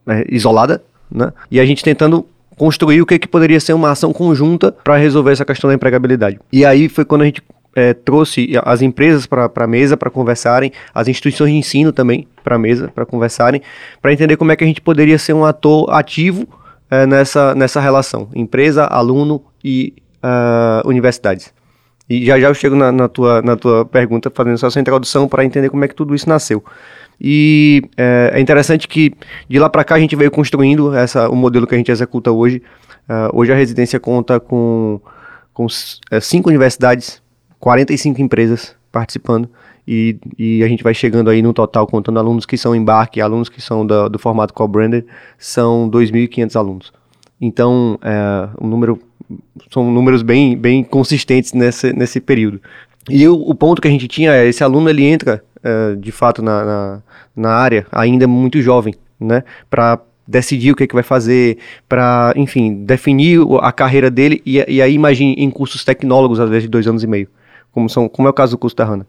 é, 0.07 0.27
isolada, 0.31 0.83
né? 1.11 1.33
e 1.51 1.59
a 1.59 1.65
gente 1.65 1.83
tentando 1.83 2.27
construir 2.61 3.01
o 3.01 3.07
que, 3.07 3.19
que 3.19 3.27
poderia 3.27 3.59
ser 3.59 3.73
uma 3.73 3.91
ação 3.91 4.13
conjunta 4.13 4.71
para 4.71 4.99
resolver 4.99 5.33
essa 5.33 5.47
questão 5.47 5.69
da 5.69 5.73
empregabilidade. 5.73 6.39
E 6.53 6.63
aí 6.63 6.91
foi 6.91 7.07
quando 7.07 7.23
a 7.23 7.25
gente 7.25 7.43
é, 7.75 7.95
trouxe 7.95 8.53
as 8.63 8.83
empresas 8.83 9.25
para 9.25 9.51
a 9.57 9.67
mesa 9.67 9.97
para 9.97 10.11
conversarem, 10.11 10.71
as 10.95 11.09
instituições 11.09 11.53
de 11.53 11.57
ensino 11.57 11.91
também 11.91 12.29
para 12.45 12.57
a 12.57 12.59
mesa 12.59 12.93
para 12.95 13.07
conversarem, 13.07 13.63
para 14.03 14.13
entender 14.13 14.37
como 14.37 14.53
é 14.53 14.57
que 14.57 14.63
a 14.63 14.67
gente 14.67 14.83
poderia 14.83 15.17
ser 15.17 15.33
um 15.33 15.43
ator 15.43 15.91
ativo 15.91 16.47
é, 16.91 17.07
nessa, 17.07 17.55
nessa 17.55 17.81
relação, 17.81 18.29
empresa, 18.35 18.85
aluno 18.85 19.43
e 19.65 19.95
uh, 20.23 20.87
universidades. 20.87 21.55
E 22.11 22.27
já 22.27 22.39
já 22.39 22.49
eu 22.49 22.55
chego 22.55 22.77
na, 22.77 22.93
na, 22.93 23.09
tua, 23.09 23.41
na 23.41 23.57
tua 23.57 23.87
pergunta, 23.87 24.31
fazendo 24.35 24.67
essa 24.67 24.79
introdução 24.79 25.27
para 25.27 25.47
entender 25.47 25.71
como 25.71 25.83
é 25.83 25.89
que 25.89 25.95
tudo 25.95 26.15
isso 26.15 26.29
nasceu. 26.29 26.63
E 27.21 27.83
é, 27.97 28.33
é 28.35 28.41
interessante 28.41 28.89
que 28.89 29.13
de 29.49 29.59
lá 29.59 29.69
para 29.69 29.85
cá 29.85 29.97
a 29.97 30.01
gente 30.01 30.17
veio 30.17 30.31
construindo 30.31 30.95
essa, 30.95 31.29
o 31.29 31.37
modelo 31.37 31.67
que 31.67 31.75
a 31.75 31.79
gente 31.79 31.91
executa 31.91 32.33
hoje. 32.33 32.63
Uh, 33.09 33.39
hoje 33.39 33.53
a 33.53 33.57
residência 33.57 34.01
conta 34.01 34.41
com, 34.41 35.01
com 35.53 35.67
é, 36.11 36.21
cinco 36.21 36.49
universidades, 36.49 37.21
45 37.59 38.21
empresas 38.23 38.75
participando. 38.91 39.49
E, 39.87 40.17
e, 40.39 40.63
a 40.63 40.69
gente 40.69 40.85
vai 40.85 40.95
chegando 40.95 41.31
aí 41.31 41.43
no 41.43 41.53
total, 41.53 41.87
contando 41.87 42.19
alunos 42.19 42.47
que 42.47 42.57
são 42.57 42.77
embarque, 42.77 43.21
alunos 43.21 43.49
que 43.49 43.61
são 43.61 43.85
do, 43.85 44.09
do 44.09 44.19
formato 44.19 44.55
co-branded, 44.55 45.05
são 45.37 45.91
2.500 45.91 46.57
alunos. 46.57 46.93
Então, 47.41 47.99
é, 48.03 48.49
um 48.61 48.69
número 48.69 49.01
são 49.71 49.91
números 49.91 50.23
bem, 50.23 50.57
bem 50.57 50.83
consistentes 50.83 51.53
nesse, 51.53 51.93
nesse 51.93 52.21
período. 52.21 52.61
E 53.09 53.27
o, 53.27 53.35
o 53.35 53.55
ponto 53.55 53.81
que 53.81 53.89
a 53.89 53.91
gente 53.91 54.07
tinha 54.07 54.33
é, 54.33 54.47
esse 54.47 54.63
aluno 54.63 54.89
ele 54.89 55.05
entra, 55.05 55.43
é, 55.63 55.95
de 55.97 56.13
fato, 56.13 56.43
na, 56.43 56.65
na, 56.65 57.03
na, 57.37 57.51
área 57.51 57.87
ainda 57.93 58.27
muito 58.27 58.61
jovem, 58.61 58.95
né, 59.19 59.45
para 59.69 60.01
decidir 60.27 60.73
o 60.73 60.77
que, 60.77 60.85
é 60.85 60.87
que 60.87 60.95
vai 60.95 61.03
fazer, 61.03 61.59
para, 61.89 62.33
enfim, 62.37 62.85
definir 62.85 63.41
a 63.61 63.73
carreira 63.73 64.11
dele, 64.11 64.41
e, 64.47 64.65
e 64.69 64.81
aí 64.81 64.95
imagine 64.95 65.35
em 65.35 65.51
cursos 65.51 65.85
tecnólogos, 65.85 66.41
às 66.41 66.49
vezes, 66.49 66.65
de 66.65 66.69
dois 66.69 66.87
anos 66.87 67.03
e 67.03 67.07
meio, 67.07 67.29
como, 67.73 67.89
são, 67.89 68.09
como 68.09 68.29
é 68.29 68.31
o 68.31 68.35
caso 68.35 68.53
do 68.53 68.59
curso 68.59 68.77
da 68.77 68.85
HANA 68.85 69.07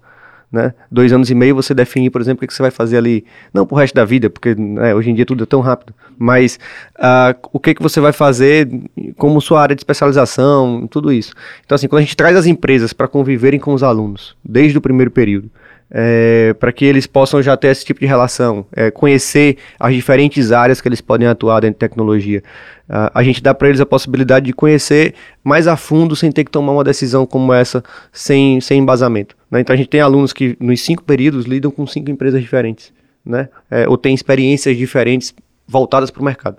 né? 0.51 0.73
Dois 0.91 1.13
anos 1.13 1.29
e 1.29 1.35
meio 1.35 1.55
você 1.55 1.73
define, 1.73 2.09
por 2.09 2.19
exemplo, 2.19 2.43
o 2.43 2.47
que 2.47 2.53
você 2.53 2.61
vai 2.61 2.71
fazer 2.71 2.97
ali, 2.97 3.23
não 3.53 3.65
pro 3.65 3.77
resto 3.77 3.95
da 3.95 4.03
vida, 4.03 4.29
porque 4.29 4.53
né, 4.53 4.93
hoje 4.93 5.09
em 5.09 5.15
dia 5.15 5.25
tudo 5.25 5.43
é 5.43 5.45
tão 5.45 5.61
rápido, 5.61 5.93
mas 6.17 6.59
uh, 6.97 7.37
o 7.53 7.59
que, 7.59 7.73
que 7.73 7.81
você 7.81 8.01
vai 8.01 8.11
fazer 8.11 8.67
como 9.15 9.39
sua 9.39 9.61
área 9.61 9.75
de 9.75 9.79
especialização, 9.79 10.85
tudo 10.87 11.11
isso. 11.11 11.33
Então, 11.65 11.75
assim, 11.75 11.87
quando 11.87 11.99
a 11.99 12.01
gente 12.01 12.17
traz 12.17 12.35
as 12.35 12.45
empresas 12.45 12.91
para 12.91 13.07
conviverem 13.07 13.59
com 13.59 13.73
os 13.73 13.81
alunos, 13.81 14.35
desde 14.43 14.77
o 14.77 14.81
primeiro 14.81 15.09
período, 15.09 15.49
é, 15.91 16.55
para 16.57 16.71
que 16.71 16.85
eles 16.85 17.05
possam 17.05 17.41
já 17.41 17.57
ter 17.57 17.67
esse 17.67 17.83
tipo 17.83 17.99
de 17.99 18.05
relação, 18.05 18.65
é, 18.73 18.89
conhecer 18.89 19.57
as 19.77 19.93
diferentes 19.93 20.51
áreas 20.51 20.79
que 20.79 20.87
eles 20.87 21.01
podem 21.01 21.27
atuar 21.27 21.59
dentro 21.59 21.75
de 21.75 21.79
tecnologia. 21.79 22.41
Uh, 22.89 23.11
a 23.13 23.23
gente 23.23 23.41
dá 23.41 23.53
para 23.53 23.69
eles 23.69 23.79
a 23.79 23.85
possibilidade 23.85 24.45
de 24.45 24.53
conhecer 24.53 25.13
mais 25.43 25.65
a 25.65 25.77
fundo 25.77 26.13
sem 26.15 26.29
ter 26.31 26.43
que 26.43 26.51
tomar 26.51 26.73
uma 26.73 26.83
decisão 26.83 27.25
como 27.25 27.53
essa 27.53 27.83
sem, 28.11 28.59
sem 28.59 28.79
embasamento. 28.79 29.35
Né? 29.49 29.61
Então 29.61 29.73
a 29.73 29.77
gente 29.77 29.87
tem 29.87 30.01
alunos 30.01 30.33
que 30.33 30.57
nos 30.59 30.81
cinco 30.81 31.03
períodos 31.03 31.45
lidam 31.45 31.71
com 31.71 31.87
cinco 31.87 32.11
empresas 32.11 32.41
diferentes, 32.41 32.91
né? 33.25 33.47
É, 33.69 33.87
ou 33.87 33.97
têm 33.97 34.13
experiências 34.13 34.75
diferentes 34.75 35.33
voltadas 35.65 36.11
para 36.11 36.21
o 36.21 36.25
mercado. 36.25 36.57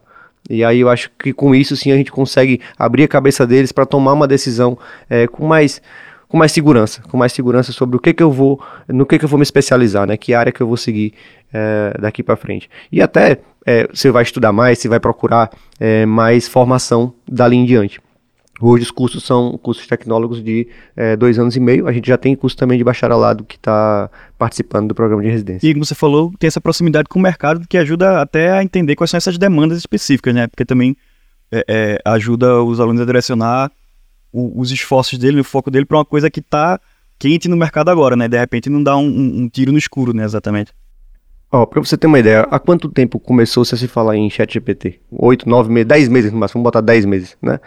E 0.49 0.65
aí 0.65 0.81
eu 0.81 0.89
acho 0.89 1.11
que 1.19 1.33
com 1.33 1.55
isso 1.55 1.77
sim 1.77 1.93
a 1.93 1.97
gente 1.97 2.11
consegue 2.11 2.61
abrir 2.79 3.05
a 3.05 3.09
cabeça 3.09 3.47
deles 3.47 3.71
para 3.71 3.85
tomar 3.85 4.15
uma 4.15 4.27
decisão 4.27 4.79
é, 5.09 5.27
com 5.27 5.47
mais 5.47 5.83
com 6.33 6.39
mais 6.39 6.51
segurança, 6.51 7.03
com 7.11 7.19
mais 7.19 7.31
segurança 7.31 7.73
sobre 7.73 7.95
o 7.95 8.01
que 8.01 8.15
que 8.15 8.23
eu 8.23 8.33
vou, 8.33 8.59
no 8.89 9.05
que 9.05 9.19
que 9.19 9.25
eu 9.27 9.29
vou 9.29 9.39
me 9.39 9.43
especializar, 9.43 10.07
né? 10.07 10.17
Que 10.17 10.33
área 10.33 10.51
que 10.51 10.63
eu 10.63 10.67
vou 10.67 10.79
seguir 10.79 11.13
é, 11.53 11.95
daqui 12.01 12.23
para 12.23 12.37
frente. 12.37 12.71
E 12.91 13.03
até 13.03 13.39
é, 13.67 13.87
você 13.93 14.11
vai 14.11 14.23
estudar 14.23 14.51
mais, 14.51 14.79
você 14.79 14.89
vai 14.89 14.99
procurar 14.99 15.51
é, 15.79 16.07
mais 16.07 16.49
formação 16.49 17.13
dali 17.31 17.57
em 17.57 17.67
diante. 17.67 18.01
Hoje 18.63 18.85
os 18.85 18.91
cursos 18.91 19.25
são 19.25 19.59
cursos 19.59 19.87
tecnólogos 19.87 20.43
de 20.43 20.69
é, 20.97 21.17
dois 21.17 21.39
anos 21.39 21.55
e 21.55 21.61
meio. 21.61 21.87
A 21.87 21.93
gente 21.93 22.09
já 22.09 22.17
tem 22.17 22.35
curso 22.35 22.57
também 22.57 22.79
de 22.79 22.85
bacharelado 22.85 23.45
que 23.45 23.57
está 23.57 24.09
participando 24.39 24.89
do 24.89 24.95
programa 24.95 25.23
de 25.23 25.29
residência. 25.29 25.69
E 25.69 25.75
como 25.75 25.85
você 25.85 25.95
falou, 25.95 26.33
tem 26.39 26.49
essa 26.49 26.63
proximidade 26.63 27.11
com 27.11 27.19
o 27.19 27.23
mercado 27.23 27.69
que 27.69 27.77
ajuda 27.77 28.23
até 28.23 28.53
a 28.53 28.65
entender 28.65 28.97
quais 28.97 29.11
são 29.11 29.19
essas 29.19 29.37
demandas 29.37 29.77
específicas, 29.77 30.35
né? 30.35 30.47
Porque 30.47 30.65
também 30.65 30.97
é, 31.51 31.65
é, 31.69 31.99
ajuda 32.07 32.63
os 32.63 32.81
alunos 32.81 33.03
a 33.03 33.05
direcionar 33.05 33.71
o, 34.33 34.61
os 34.61 34.71
esforços 34.71 35.19
dele, 35.19 35.41
o 35.41 35.45
foco 35.45 35.71
dele 35.71 35.85
para 35.85 35.99
uma 35.99 36.05
coisa 36.05 36.31
que 36.31 36.41
está 36.41 36.81
quente 37.19 37.49
no 37.49 37.57
mercado 37.57 37.91
agora, 37.91 38.17
né? 38.17 38.27
De 38.27 38.39
repente 38.39 38.69
não 38.71 38.83
dá 38.83 38.97
um, 38.97 39.07
um, 39.07 39.49
tiro 39.49 39.71
no 39.71 39.79
escuro, 39.79 40.13
né? 40.13 40.25
Exatamente. 40.25 40.73
Ó, 41.51 41.67
pra 41.67 41.81
você 41.81 41.97
ter 41.97 42.07
uma 42.07 42.19
ideia, 42.19 42.41
há 42.51 42.59
quanto 42.59 42.89
tempo 42.89 43.21
começou-se 43.21 43.75
a 43.75 43.79
se 43.79 43.87
falar 43.87 44.17
em 44.17 44.29
chat 44.31 44.55
GPT? 44.55 44.99
Oito, 45.11 45.49
nove 45.49 45.71
meses, 45.71 45.87
dez 45.87 46.09
meses 46.09 46.33
no 46.33 46.39
máximo, 46.39 46.61
vamos 46.61 46.65
botar 46.65 46.81
dez 46.81 47.05
meses, 47.05 47.37
né? 47.43 47.61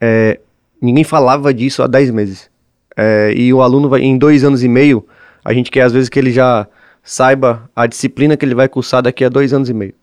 É, 0.00 0.40
ninguém 0.80 1.04
falava 1.04 1.52
disso 1.52 1.82
há 1.82 1.86
dez 1.86 2.10
meses. 2.10 2.50
É, 2.96 3.32
e 3.36 3.52
o 3.52 3.60
aluno 3.60 3.88
vai, 3.88 4.00
em 4.00 4.16
dois 4.16 4.42
anos 4.42 4.64
e 4.64 4.68
meio, 4.68 5.06
a 5.44 5.52
gente 5.52 5.70
quer 5.70 5.82
às 5.82 5.92
vezes 5.92 6.08
que 6.08 6.18
ele 6.18 6.32
já 6.32 6.66
saiba 7.02 7.70
a 7.76 7.86
disciplina 7.86 8.36
que 8.36 8.44
ele 8.44 8.54
vai 8.54 8.68
cursar 8.68 9.02
daqui 9.02 9.24
a 9.24 9.28
dois 9.28 9.52
anos 9.52 9.68
e 9.68 9.74
meio. 9.74 9.94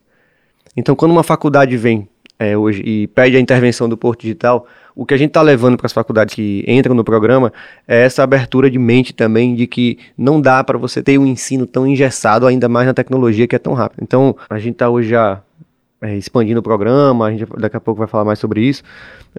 Então, 0.78 0.96
quando 0.96 1.12
uma 1.12 1.24
faculdade 1.24 1.76
vem 1.78 2.08
é, 2.38 2.58
hoje 2.58 2.82
e 2.86 3.08
pede 3.08 3.38
a 3.38 3.40
intervenção 3.40 3.88
do 3.88 3.98
Porto 3.98 4.22
Digital, 4.22 4.68
o 4.96 5.06
que 5.06 5.14
a 5.14 5.18
gente 5.18 5.30
está 5.30 5.42
levando 5.42 5.78
para 5.78 5.86
as 5.86 5.94
faculdades 5.94 6.34
que 6.34 6.64
entram 6.68 6.96
no 6.96 7.04
programa 7.04 7.52
é 7.88 8.06
essa 8.06 8.24
abertura 8.24 8.72
de 8.72 8.80
mente 8.80 9.14
também 9.14 9.54
de 9.54 9.68
que 9.68 10.00
não 10.18 10.40
dá 10.40 10.64
para 10.64 10.78
você 10.78 11.04
ter 11.04 11.18
um 11.18 11.26
ensino 11.26 11.68
tão 11.68 11.86
engessado, 11.86 12.48
ainda 12.48 12.70
mais 12.70 12.88
na 12.88 12.94
tecnologia 12.94 13.48
que 13.48 13.56
é 13.56 13.60
tão 13.60 13.74
rápido. 13.74 14.02
Então, 14.02 14.36
a 14.50 14.58
gente 14.58 14.74
está 14.74 14.90
hoje 14.90 15.10
já 15.10 15.42
é, 16.02 16.16
expandindo 16.16 16.60
o 16.60 16.64
programa, 16.64 17.28
a 17.28 17.32
gente 17.32 17.46
daqui 17.58 17.76
a 17.76 17.80
pouco 17.80 18.00
vai 18.00 18.08
falar 18.08 18.24
mais 18.24 18.40
sobre 18.40 18.62
isso, 18.62 18.84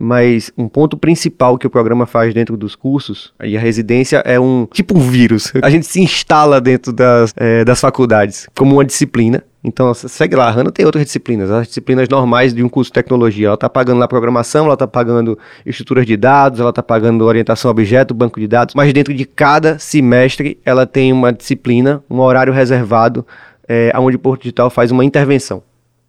mas 0.01 0.51
um 0.59 0.69
ponto 0.69 0.97
principal 0.97 1.57
que 1.57 1.67
o 1.67 1.71
programa 1.71 2.07
faz 2.07 2.35
dentro 2.35 2.57
dos 2.57 2.75
cursos, 2.75 3.33
e 3.43 3.57
a 3.57 3.61
residência 3.61 4.19
é 4.25 4.39
um 4.39 4.67
tipo 4.71 4.97
um 4.97 5.01
vírus, 5.01 5.53
a 5.63 5.71
gente 5.71 5.87
se 5.87 6.01
instala 6.01 6.61
dentro 6.61 6.93
das, 6.93 7.33
é, 7.37 7.65
das 7.65 7.81
faculdades 7.81 8.49
como 8.55 8.75
uma 8.75 8.85
disciplina, 8.85 9.43
então, 9.66 9.92
segue 9.92 10.37
lá, 10.37 10.46
a 10.46 10.50
Hanna 10.52 10.70
tem 10.70 10.87
outras 10.87 11.04
disciplinas, 11.04 11.50
as 11.50 11.66
disciplinas 11.66 12.08
normais 12.08 12.54
de 12.54 12.62
um 12.62 12.68
curso 12.68 12.88
de 12.88 12.92
tecnologia. 12.92 13.49
Ela 13.49 13.54
está 13.54 13.68
pagando 13.68 13.99
lá 13.99 14.06
programação, 14.06 14.66
ela 14.66 14.75
está 14.75 14.87
pagando 14.87 15.37
estruturas 15.66 16.06
de 16.06 16.16
dados, 16.16 16.61
ela 16.61 16.70
está 16.70 16.85
pagando 16.85 17.25
orientação 17.25 17.68
a 17.68 17.73
objeto, 17.73 18.14
banco 18.14 18.38
de 18.38 18.46
dados, 18.46 18.76
mas 18.76 18.92
dentro 18.92 19.12
de 19.12 19.25
cada 19.25 19.76
semestre 19.76 20.56
ela 20.64 20.87
tem 20.87 21.12
uma 21.12 21.32
disciplina, 21.32 22.00
um 22.08 22.20
horário 22.20 22.52
reservado, 22.52 23.26
é, 23.66 23.92
onde 23.96 24.14
o 24.14 24.20
Porto 24.20 24.42
Digital 24.42 24.70
faz 24.70 24.92
uma 24.92 25.04
intervenção. 25.04 25.61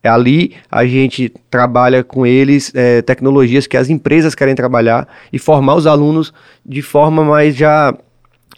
É 0.04 0.10
ali 0.10 0.54
a 0.70 0.86
gente 0.86 1.34
trabalha 1.50 2.04
com 2.04 2.28
eles 2.28 2.72
é, 2.76 3.02
tecnologias 3.02 3.66
que 3.66 3.76
as 3.76 3.90
empresas 3.90 4.36
querem 4.36 4.54
trabalhar 4.54 5.08
e 5.34 5.40
formar 5.40 5.74
os 5.74 5.88
alunos 5.88 6.32
de 6.64 6.84
forma 6.84 7.26
mais 7.26 7.56
já 7.56 7.92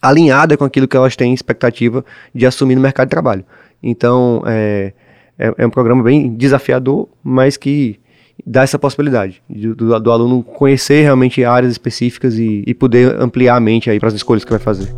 alinhada 0.01 0.57
com 0.57 0.65
aquilo 0.65 0.89
que 0.89 0.97
elas 0.97 1.15
têm 1.15 1.33
expectativa 1.33 2.03
de 2.35 2.45
assumir 2.45 2.75
no 2.75 2.81
mercado 2.81 3.07
de 3.07 3.11
trabalho. 3.11 3.45
Então, 3.81 4.43
é, 4.45 4.93
é, 5.37 5.53
é 5.57 5.67
um 5.67 5.69
programa 5.69 6.03
bem 6.03 6.33
desafiador, 6.35 7.07
mas 7.23 7.57
que 7.57 7.99
dá 8.45 8.63
essa 8.63 8.79
possibilidade 8.79 9.41
do, 9.49 9.75
do, 9.75 9.99
do 9.99 10.11
aluno 10.11 10.43
conhecer 10.43 11.03
realmente 11.03 11.43
áreas 11.43 11.71
específicas 11.71 12.37
e, 12.37 12.63
e 12.65 12.73
poder 12.73 13.15
ampliar 13.19 13.55
a 13.55 13.59
mente 13.59 13.89
aí 13.89 13.99
para 13.99 14.09
as 14.09 14.13
escolhas 14.13 14.43
que 14.43 14.51
vai 14.51 14.59
fazer. 14.59 14.93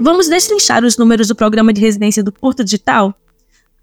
Vamos 0.00 0.28
destrinchar 0.28 0.84
os 0.84 0.96
números 0.96 1.26
do 1.26 1.34
programa 1.34 1.72
de 1.72 1.80
residência 1.80 2.22
do 2.22 2.30
Porto 2.30 2.62
Digital? 2.62 3.12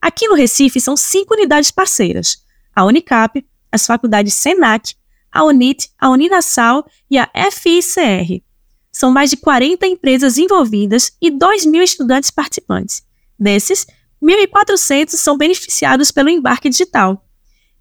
Aqui 0.02 0.28
no 0.28 0.36
Recife 0.36 0.80
são 0.80 0.96
cinco 0.96 1.34
unidades 1.34 1.72
parceiras: 1.72 2.38
a 2.74 2.86
Unicap, 2.86 3.46
as 3.70 3.86
faculdades 3.86 4.34
SENAC, 4.34 4.96
a 5.30 5.44
UNIT, 5.44 5.90
a 6.00 6.10
Uninasal 6.10 6.86
e 7.12 7.18
a 7.18 7.30
FICR. 7.52 8.42
São 8.92 9.12
mais 9.12 9.30
de 9.30 9.36
40 9.36 9.86
empresas 9.86 10.38
envolvidas 10.38 11.12
e 11.22 11.30
2 11.30 11.66
mil 11.66 11.84
estudantes 11.84 12.32
participantes. 12.32 13.04
Desses, 13.38 13.86
1.400 14.24 15.10
são 15.10 15.38
beneficiados 15.38 16.12
pelo 16.12 16.30
embarque 16.30 16.70
digital. 16.70 17.22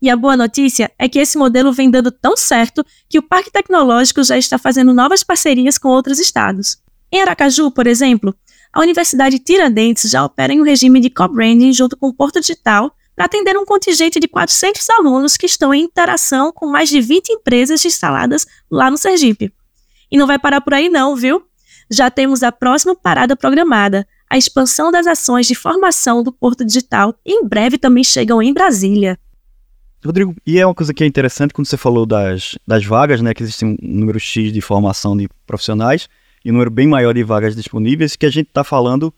E 0.03 0.11
a 0.11 0.17
boa 0.17 0.37
notícia 0.37 0.91
é 0.99 1.09
que 1.09 1.21
esse 1.21 1.39
modelo 1.39 1.73
vem 1.73 1.89
dando 1.89 2.11
tão 2.11 2.37
certo 2.37 2.85
que 3.09 3.19
o 3.19 3.23
Parque 3.23 3.53
Tecnológico 3.53 4.25
já 4.25 4.37
está 4.37 4.59
fazendo 4.59 4.93
novas 4.93 5.23
parcerias 5.23 5.79
com 5.79 5.89
outros 5.89 6.19
estados. 6.19 6.83
Em 7.15 7.23
Aracaju, 7.23 7.71
por 7.71 7.87
exemplo, 7.87 8.35
a 8.73 8.81
Universidade 8.81 9.39
Tiradentes 9.39 10.11
já 10.11 10.25
opera 10.25 10.53
em 10.53 10.61
um 10.61 10.65
regime 10.65 10.99
de 10.99 11.09
co-branding 11.09 11.73
junto 11.73 11.97
com 11.97 12.09
o 12.09 12.13
Porto 12.13 12.41
Digital 12.41 12.93
para 13.15 13.27
atender 13.27 13.57
um 13.57 13.65
contingente 13.65 14.19
de 14.19 14.27
400 14.27 14.91
alunos 14.91 15.37
que 15.37 15.47
estão 15.47 15.73
em 15.73 15.85
interação 15.85 16.51
com 16.53 16.67
mais 16.67 16.89
de 16.89 17.01
20 17.01 17.29
empresas 17.35 17.85
instaladas 17.85 18.45
lá 18.69 18.91
no 18.91 18.99
Sergipe. 18.99 19.55
E 20.11 20.19
não 20.19 20.27
vai 20.27 20.41
parar 20.41 20.61
por 20.61 20.75
aí 20.75 20.89
não, 20.89 21.15
viu? 21.15 21.41
Já 21.89 22.11
temos 22.11 22.43
a 22.43 22.51
próxima 22.51 22.97
parada 22.97 23.37
programada, 23.37 24.05
a 24.29 24.37
expansão 24.37 24.91
das 24.91 25.07
ações 25.07 25.47
de 25.47 25.55
formação 25.55 26.21
do 26.21 26.33
Porto 26.33 26.65
Digital 26.65 27.15
e 27.25 27.33
em 27.33 27.47
breve 27.47 27.79
também 27.79 28.03
chegam 28.03 28.43
em 28.43 28.53
Brasília. 28.53 29.17
Rodrigo, 30.05 30.35
e 30.45 30.59
é 30.59 30.67
uma 30.67 30.75
coisa 30.75 30.93
que 30.93 31.05
é 31.05 31.07
interessante 31.07 31.55
quando 31.55 31.69
você 31.69 31.77
falou 31.77 32.05
das, 32.05 32.59
das 32.67 32.85
vagas, 32.85 33.23
né, 33.23 33.33
que 33.33 33.45
existe 33.45 33.65
um 33.65 33.77
número 33.81 34.19
X 34.19 34.53
de 34.53 34.61
formação 34.61 35.17
de 35.17 35.29
profissionais, 35.47 36.09
e 36.45 36.51
um 36.51 36.55
número 36.55 36.71
bem 36.71 36.87
maior 36.87 37.15
de 37.15 37.23
vagas 37.23 37.57
disponíveis, 37.57 38.17
que 38.17 38.27
a 38.27 38.31
gente 38.31 38.49
está 38.49 38.63
falando 38.63 39.13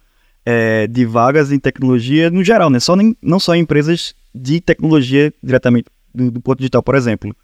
é, 0.45 0.87
de 0.87 1.05
vagas 1.05 1.51
em 1.51 1.59
tecnologia 1.59 2.31
no 2.31 2.45
geral, 2.45 2.71
né? 2.71 2.79
Só 2.79 2.95
nem, 2.95 3.17
não 3.21 3.41
só 3.41 3.55
em 3.55 3.61
empresas 3.61 4.15
de 4.35 4.61
tecnologia 4.61 5.33
diretamente 5.43 5.87
do, 6.15 6.31
do 6.31 6.41
ponto 6.41 6.59
digital, 6.59 6.83
por 6.83 6.95
exemplo. 6.95 7.35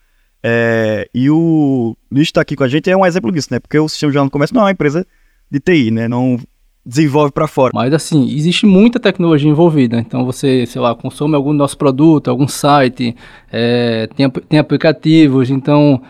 É, 0.42 1.08
e 1.14 1.28
o 1.28 1.96
Luiz 2.10 2.28
está 2.28 2.40
aqui 2.40 2.56
com 2.56 2.64
a 2.64 2.68
gente 2.68 2.90
é 2.90 2.96
um 2.96 3.06
exemplo 3.06 3.32
disso, 3.32 3.48
né? 3.50 3.58
Porque 3.58 3.78
o 3.78 3.88
Sistema 3.88 4.12
Jornal 4.12 4.28
do 4.28 4.32
Comércio 4.32 4.54
não 4.54 4.62
é 4.62 4.66
uma 4.66 4.70
empresa 4.70 5.06
de 5.50 5.58
TI, 5.58 5.90
né? 5.90 6.08
Não 6.08 6.38
desenvolve 6.84 7.32
para 7.32 7.46
fora. 7.46 7.72
Mas 7.74 7.92
assim, 7.92 8.28
existe 8.34 8.66
muita 8.66 8.98
tecnologia 8.98 9.50
envolvida. 9.50 9.98
Então 9.98 10.24
você, 10.24 10.66
sei 10.66 10.80
lá, 10.80 10.94
consome 10.94 11.34
algum 11.34 11.52
nosso 11.52 11.76
produto, 11.78 12.28
algum 12.28 12.48
site, 12.48 13.16
é, 13.50 14.08
tem, 14.16 14.28
tem 14.30 14.58
aplicativos, 14.58 15.50
então 15.50 16.02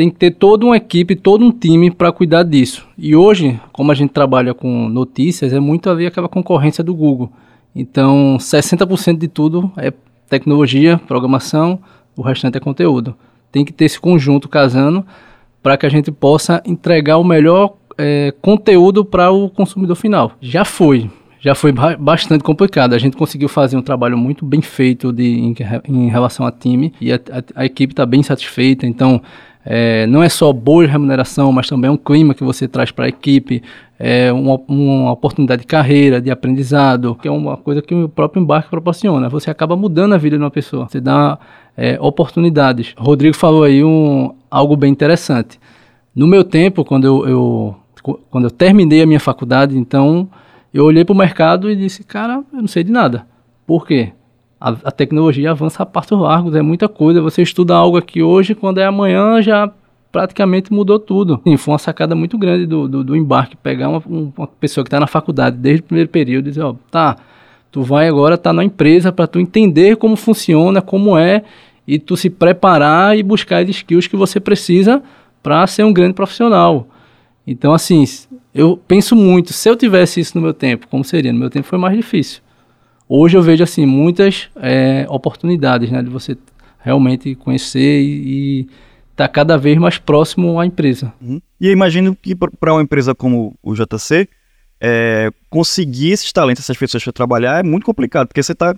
tem 0.00 0.08
que 0.08 0.16
ter 0.16 0.30
toda 0.30 0.64
uma 0.64 0.78
equipe, 0.78 1.14
todo 1.14 1.44
um 1.44 1.52
time 1.52 1.90
para 1.90 2.10
cuidar 2.10 2.42
disso. 2.42 2.88
E 2.96 3.14
hoje, 3.14 3.60
como 3.70 3.92
a 3.92 3.94
gente 3.94 4.08
trabalha 4.08 4.54
com 4.54 4.88
notícias, 4.88 5.52
é 5.52 5.60
muito 5.60 5.90
ali 5.90 6.06
aquela 6.06 6.26
concorrência 6.26 6.82
do 6.82 6.94
Google. 6.94 7.30
Então, 7.76 8.38
60% 8.38 9.18
de 9.18 9.28
tudo 9.28 9.70
é 9.76 9.92
tecnologia, 10.26 10.98
programação, 11.06 11.78
o 12.16 12.22
restante 12.22 12.56
é 12.56 12.60
conteúdo. 12.60 13.14
Tem 13.52 13.62
que 13.62 13.74
ter 13.74 13.84
esse 13.84 14.00
conjunto 14.00 14.48
casando 14.48 15.04
para 15.62 15.76
que 15.76 15.84
a 15.84 15.90
gente 15.90 16.10
possa 16.10 16.62
entregar 16.64 17.18
o 17.18 17.24
melhor 17.24 17.74
é, 17.98 18.32
conteúdo 18.40 19.04
para 19.04 19.30
o 19.30 19.50
consumidor 19.50 19.96
final. 19.96 20.32
Já 20.40 20.64
foi, 20.64 21.10
já 21.40 21.54
foi 21.54 21.72
bastante 21.98 22.42
complicado. 22.42 22.94
A 22.94 22.98
gente 22.98 23.18
conseguiu 23.18 23.50
fazer 23.50 23.76
um 23.76 23.82
trabalho 23.82 24.16
muito 24.16 24.46
bem 24.46 24.62
feito 24.62 25.12
de, 25.12 25.24
em, 25.24 25.54
em 25.86 26.08
relação 26.08 26.46
a 26.46 26.50
time 26.50 26.90
e 26.98 27.12
a, 27.12 27.16
a, 27.16 27.60
a 27.62 27.66
equipe 27.66 27.92
está 27.92 28.06
bem 28.06 28.22
satisfeita. 28.22 28.86
Então, 28.86 29.20
é, 29.64 30.06
não 30.06 30.22
é 30.22 30.28
só 30.28 30.52
boa 30.52 30.86
remuneração, 30.86 31.52
mas 31.52 31.68
também 31.68 31.90
um 31.90 31.96
clima 31.96 32.34
que 32.34 32.42
você 32.42 32.66
traz 32.66 32.90
para 32.90 33.04
a 33.04 33.08
equipe, 33.08 33.62
é 33.98 34.32
uma, 34.32 34.58
uma, 34.66 35.12
oportunidade 35.12 35.62
de 35.62 35.66
carreira, 35.66 36.20
de 36.20 36.30
aprendizado, 36.30 37.14
que 37.14 37.28
é 37.28 37.30
uma 37.30 37.56
coisa 37.56 37.82
que 37.82 37.94
o 37.94 38.08
próprio 38.08 38.42
embarque 38.42 38.70
proporciona. 38.70 39.28
Você 39.28 39.50
acaba 39.50 39.76
mudando 39.76 40.14
a 40.14 40.18
vida 40.18 40.38
de 40.38 40.42
uma 40.42 40.50
pessoa, 40.50 40.88
você 40.88 41.00
dá 41.00 41.38
é, 41.76 41.98
oportunidades. 42.00 42.94
Rodrigo 42.96 43.36
falou 43.36 43.64
aí 43.64 43.84
um, 43.84 44.34
algo 44.50 44.74
bem 44.76 44.90
interessante. 44.90 45.60
No 46.14 46.26
meu 46.26 46.42
tempo, 46.42 46.84
quando 46.84 47.06
eu, 47.06 47.28
eu 47.28 47.76
quando 48.30 48.44
eu 48.44 48.50
terminei 48.50 49.02
a 49.02 49.06
minha 49.06 49.20
faculdade, 49.20 49.76
então 49.76 50.26
eu 50.72 50.84
olhei 50.84 51.04
para 51.04 51.12
o 51.12 51.16
mercado 51.16 51.70
e 51.70 51.76
disse, 51.76 52.02
cara, 52.02 52.42
eu 52.52 52.60
não 52.60 52.66
sei 52.66 52.82
de 52.82 52.90
nada. 52.90 53.26
Por 53.66 53.86
quê? 53.86 54.12
A, 54.60 54.70
a, 54.84 54.90
tecnologia 54.90 55.50
avança 55.50 55.82
a 55.82 55.86
passos 55.86 56.18
largos, 56.20 56.54
é 56.54 56.60
muita 56.60 56.88
coisa. 56.88 57.22
Você 57.22 57.42
estuda 57.42 57.74
algo 57.74 57.96
aqui 57.96 58.22
hoje, 58.22 58.54
quando 58.54 58.78
é 58.78 58.84
amanhã 58.84 59.40
já 59.40 59.72
praticamente 60.12 60.72
mudou 60.72 60.98
tudo. 60.98 61.40
Sim, 61.44 61.56
foi 61.56 61.72
uma 61.72 61.78
sacada 61.78 62.14
muito 62.14 62.36
grande 62.36 62.66
do, 62.66 62.86
do, 62.86 63.02
do 63.02 63.16
embarque, 63.16 63.56
pegar 63.56 63.88
uma, 63.88 64.02
uma 64.06 64.46
pessoa 64.46 64.84
que 64.84 64.88
está 64.88 65.00
na 65.00 65.06
faculdade 65.06 65.56
desde 65.56 65.80
o 65.80 65.84
primeiro 65.84 66.10
período 66.10 66.48
e 66.48 66.50
dizer, 66.50 66.62
ó, 66.62 66.74
tá, 66.90 67.16
tu 67.70 67.82
vai 67.82 68.08
agora 68.08 68.34
estar 68.34 68.50
tá 68.50 68.54
na 68.54 68.64
empresa 68.64 69.12
para 69.12 69.26
tu 69.26 69.38
entender 69.38 69.96
como 69.96 70.16
funciona, 70.16 70.82
como 70.82 71.16
é, 71.16 71.42
e 71.86 71.98
tu 71.98 72.16
se 72.16 72.28
preparar 72.28 73.16
e 73.16 73.22
buscar 73.22 73.62
as 73.62 73.68
skills 73.68 74.08
que 74.08 74.16
você 74.16 74.38
precisa 74.40 75.02
para 75.42 75.66
ser 75.66 75.84
um 75.84 75.92
grande 75.92 76.14
profissional. 76.14 76.88
Então, 77.46 77.72
assim, 77.72 78.04
eu 78.54 78.76
penso 78.76 79.16
muito, 79.16 79.52
se 79.52 79.68
eu 79.68 79.76
tivesse 79.76 80.20
isso 80.20 80.36
no 80.36 80.42
meu 80.42 80.52
tempo, 80.52 80.86
como 80.88 81.04
seria? 81.04 81.32
No 81.32 81.38
meu 81.38 81.50
tempo 81.50 81.66
foi 81.66 81.78
mais 81.78 81.96
difícil. 81.96 82.42
Hoje 83.12 83.36
eu 83.36 83.42
vejo 83.42 83.64
assim 83.64 83.84
muitas 83.84 84.48
é, 84.54 85.04
oportunidades, 85.08 85.90
né, 85.90 86.00
de 86.00 86.08
você 86.08 86.38
realmente 86.78 87.34
conhecer 87.34 88.00
e 88.00 88.68
estar 89.10 89.26
tá 89.26 89.28
cada 89.28 89.58
vez 89.58 89.76
mais 89.78 89.98
próximo 89.98 90.60
à 90.60 90.64
empresa. 90.64 91.12
Uhum. 91.20 91.42
E 91.60 91.66
eu 91.66 91.72
imagino 91.72 92.14
que 92.14 92.36
para 92.36 92.72
uma 92.72 92.80
empresa 92.80 93.12
como 93.12 93.52
o 93.64 93.74
JC, 93.74 94.28
é, 94.80 95.28
conseguir 95.50 96.12
esses 96.12 96.32
talentos, 96.32 96.62
essas 96.62 96.76
pessoas 96.76 97.02
para 97.02 97.12
trabalhar 97.12 97.58
é 97.58 97.64
muito 97.64 97.84
complicado, 97.84 98.28
porque 98.28 98.44
você 98.44 98.52
está 98.52 98.76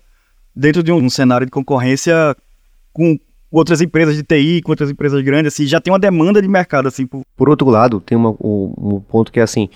dentro 0.57 0.83
de 0.83 0.91
um, 0.91 0.97
um, 0.97 1.11
cenário 1.11 1.45
de 1.45 1.53
concorrência 1.53 2.35
com 2.91 3.19
outras 3.51 3.83
empresas 3.83 4.17
de 4.17 4.23
TI, 4.23 4.63
com 4.63 4.73
outras 4.73 4.91
empresas 4.91 5.21
grandes, 5.21 5.53
assim, 5.53 5.67
já 5.67 5.79
tem 5.79 5.93
uma 5.93 5.99
demanda 5.99 6.41
de 6.41 6.49
mercado, 6.49 6.89
assim. 6.89 7.07
Por, 7.07 7.23
por 7.37 7.51
outro 7.51 7.69
lado, 7.69 8.01
tem 8.01 8.17
uma, 8.17 8.31
um, 8.31 8.73
um 8.79 9.01
ponto 9.01 9.31
que 9.31 9.41
é 9.41 9.43
assim, 9.43 9.69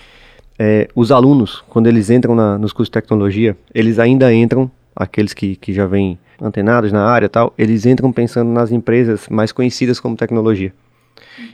é, 0.59 0.87
os 0.95 1.11
alunos, 1.11 1.63
quando 1.69 1.87
eles 1.87 2.09
entram 2.09 2.35
na, 2.35 2.57
nos 2.57 2.73
cursos 2.73 2.89
de 2.89 2.93
tecnologia, 2.93 3.55
eles 3.73 3.99
ainda 3.99 4.33
entram, 4.33 4.69
aqueles 4.95 5.33
que, 5.33 5.55
que 5.55 5.73
já 5.73 5.85
vêm 5.85 6.17
antenados 6.41 6.91
na 6.91 7.05
área 7.05 7.29
tal, 7.29 7.53
eles 7.57 7.85
entram 7.85 8.11
pensando 8.11 8.49
nas 8.49 8.71
empresas 8.71 9.27
mais 9.29 9.51
conhecidas 9.51 9.99
como 9.99 10.15
tecnologia. 10.15 10.73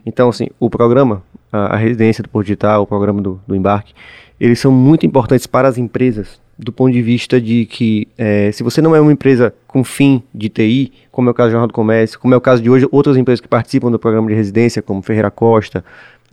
Então, 0.06 0.30
assim, 0.30 0.48
o 0.60 0.70
programa, 0.70 1.24
a, 1.52 1.76
a 1.76 1.78
residência 1.78 2.22
do 2.22 2.30
Porto 2.30 2.46
Digital, 2.46 2.84
o 2.84 2.88
programa 2.88 3.22
do, 3.22 3.42
do 3.46 3.56
embarque, 3.56 3.94
eles 4.40 4.60
são 4.60 4.72
muito 4.72 5.06
importantes 5.06 5.48
para 5.48 5.68
as 5.68 5.78
empresas 5.78 6.42
do 6.58 6.72
ponto 6.72 6.94
de 6.94 7.02
vista 7.02 7.42
de 7.42 7.66
que 7.66 8.08
é, 8.18 8.52
se 8.52 8.64
você 8.64 8.82
não 8.82 8.96
é 8.96 9.02
uma 9.02 9.12
empresa 9.12 9.54
com 9.68 9.84
fim 9.84 10.22
de 10.34 10.50
TI, 10.50 10.94
como 11.12 11.28
é 11.28 11.32
o 11.32 11.34
caso 11.34 11.50
do 11.50 11.52
Jornal 11.54 11.68
do 11.68 11.74
Comércio, 11.74 12.20
como 12.20 12.34
é 12.34 12.38
o 12.38 12.42
caso 12.42 12.62
de 12.62 12.70
hoje 12.70 12.88
outras 12.92 13.18
empresas 13.18 13.42
que 13.42 13.48
participam 13.48 13.92
do 13.92 13.98
programa 13.98 14.28
de 14.28 14.36
residência, 14.36 14.82
como 14.82 15.02
Ferreira 15.02 15.32
Costa, 15.32 15.84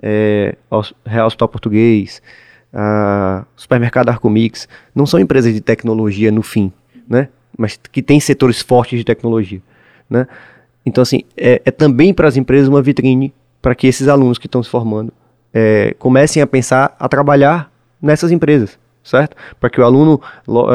é, 0.02 0.56
Real 1.06 1.26
Hospital 1.26 1.48
Português, 1.48 2.22
a 2.72 3.44
Supermercado 3.56 4.08
Arcomix, 4.08 4.68
não 4.94 5.06
são 5.06 5.18
empresas 5.18 5.52
de 5.52 5.60
tecnologia 5.60 6.30
no 6.30 6.42
fim, 6.42 6.72
né? 7.08 7.28
mas 7.56 7.78
que 7.90 8.02
têm 8.02 8.20
setores 8.20 8.60
fortes 8.60 8.98
de 8.98 9.04
tecnologia. 9.04 9.60
Né? 10.08 10.26
Então, 10.84 11.02
assim, 11.02 11.22
é, 11.36 11.60
é 11.64 11.70
também 11.70 12.14
para 12.14 12.28
as 12.28 12.36
empresas 12.36 12.68
uma 12.68 12.82
vitrine 12.82 13.32
para 13.60 13.74
que 13.74 13.86
esses 13.86 14.08
alunos 14.08 14.38
que 14.38 14.46
estão 14.46 14.62
se 14.62 14.70
formando 14.70 15.12
é, 15.52 15.94
comecem 15.98 16.42
a 16.42 16.46
pensar 16.46 16.96
a 16.98 17.08
trabalhar 17.08 17.70
nessas 18.00 18.30
empresas 18.30 18.78
certo? 19.02 19.36
Para 19.58 19.70
que 19.70 19.80
o 19.80 19.84
aluno 19.84 20.20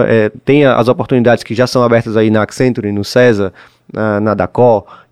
é, 0.08 0.32
tenha 0.44 0.76
as 0.76 0.88
oportunidades 0.88 1.44
que 1.44 1.54
já 1.54 1.68
são 1.68 1.84
abertas 1.84 2.18
aí 2.18 2.30
na 2.30 2.42
Accenture, 2.42 2.92
no 2.92 3.04
CESA, 3.04 3.54
na, 3.92 4.20
na 4.20 4.36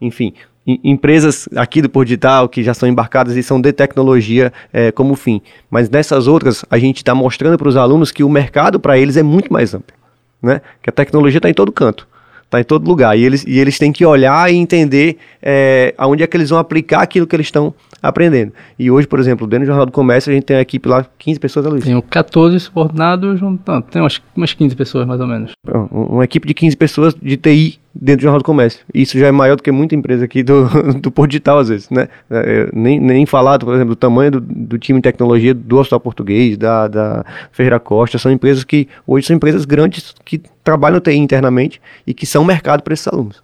enfim, 0.01 0.33
empresas 0.65 1.47
aqui 1.55 1.81
do 1.81 1.89
Por 1.89 2.05
Digital 2.05 2.47
que 2.47 2.63
já 2.63 2.73
são 2.73 2.87
embarcadas 2.87 3.35
e 3.35 3.43
são 3.43 3.59
de 3.59 3.73
tecnologia 3.73 4.51
é, 4.71 4.91
como 4.91 5.15
fim. 5.15 5.41
Mas 5.69 5.89
nessas 5.89 6.27
outras, 6.27 6.63
a 6.69 6.77
gente 6.77 6.97
está 6.97 7.13
mostrando 7.13 7.57
para 7.57 7.67
os 7.67 7.75
alunos 7.75 8.11
que 8.11 8.23
o 8.23 8.29
mercado 8.29 8.79
para 8.79 8.97
eles 8.97 9.17
é 9.17 9.23
muito 9.23 9.51
mais 9.51 9.73
amplo, 9.73 9.95
né? 10.41 10.61
Que 10.81 10.89
a 10.89 10.93
tecnologia 10.93 11.39
está 11.39 11.49
em 11.49 11.53
todo 11.53 11.71
canto 11.71 12.07
está 12.53 12.59
em 12.61 12.63
todo 12.63 12.87
lugar. 12.87 13.17
E 13.17 13.23
eles, 13.23 13.43
e 13.47 13.57
eles 13.57 13.79
têm 13.79 13.91
que 13.91 14.05
olhar 14.05 14.51
e 14.51 14.55
entender 14.55 15.17
é, 15.41 15.93
aonde 15.97 16.23
é 16.23 16.27
que 16.27 16.37
eles 16.37 16.51
vão 16.51 16.59
aplicar 16.59 17.01
aquilo 17.01 17.25
que 17.25 17.35
eles 17.35 17.47
estão 17.47 17.73
aprendendo. 18.01 18.51
E 18.77 18.91
hoje, 18.91 19.07
por 19.07 19.19
exemplo, 19.19 19.47
dentro 19.47 19.65
do 19.65 19.67
Jornal 19.67 19.85
do 19.85 19.91
Comércio, 19.91 20.31
a 20.31 20.35
gente 20.35 20.43
tem 20.43 20.57
a 20.57 20.61
equipe 20.61 20.87
lá, 20.87 21.05
15 21.17 21.39
pessoas, 21.39 21.65
Luiz? 21.65 21.83
Tenho 21.83 22.01
14 22.01 22.59
subordinados, 22.59 23.41
não, 23.41 23.57
tem 23.57 24.01
umas, 24.01 24.21
umas 24.35 24.53
15 24.53 24.75
pessoas 24.75 25.07
mais 25.07 25.19
ou 25.19 25.27
menos. 25.27 25.51
Uma 25.91 26.23
equipe 26.23 26.47
de 26.47 26.53
15 26.53 26.77
pessoas 26.77 27.15
de 27.19 27.37
TI 27.37 27.79
dentro 27.93 28.21
do 28.21 28.23
Jornal 28.23 28.39
do 28.39 28.45
Comércio. 28.45 28.85
Isso 28.93 29.17
já 29.17 29.27
é 29.27 29.31
maior 29.31 29.55
do 29.55 29.63
que 29.63 29.71
muita 29.71 29.95
empresa 29.95 30.25
aqui 30.25 30.43
do, 30.43 30.67
do 30.99 31.11
Porto 31.11 31.31
Digital, 31.31 31.59
às 31.59 31.69
vezes, 31.69 31.89
né? 31.89 32.07
É, 32.29 32.69
nem, 32.73 32.99
nem 32.99 33.25
falar, 33.25 33.59
por 33.59 33.73
exemplo, 33.73 33.89
do 33.89 33.95
tamanho 33.95 34.31
do, 34.31 34.41
do 34.41 34.77
time 34.77 34.99
de 34.99 35.03
tecnologia 35.03 35.53
do 35.53 35.77
Hospital 35.77 35.99
Português, 35.99 36.57
da, 36.57 36.87
da 36.87 37.25
Ferreira 37.51 37.79
Costa, 37.79 38.17
são 38.17 38.31
empresas 38.31 38.63
que, 38.63 38.87
hoje 39.05 39.27
são 39.27 39.35
empresas 39.35 39.65
grandes 39.65 40.15
que 40.25 40.41
trabalham 40.63 40.99
TI 40.99 41.15
internamente 41.15 41.81
e 42.05 42.13
que 42.13 42.25
são 42.25 42.43
mercado 42.43 42.81
para 42.81 42.93
esses 42.93 43.07
alunos. 43.07 43.41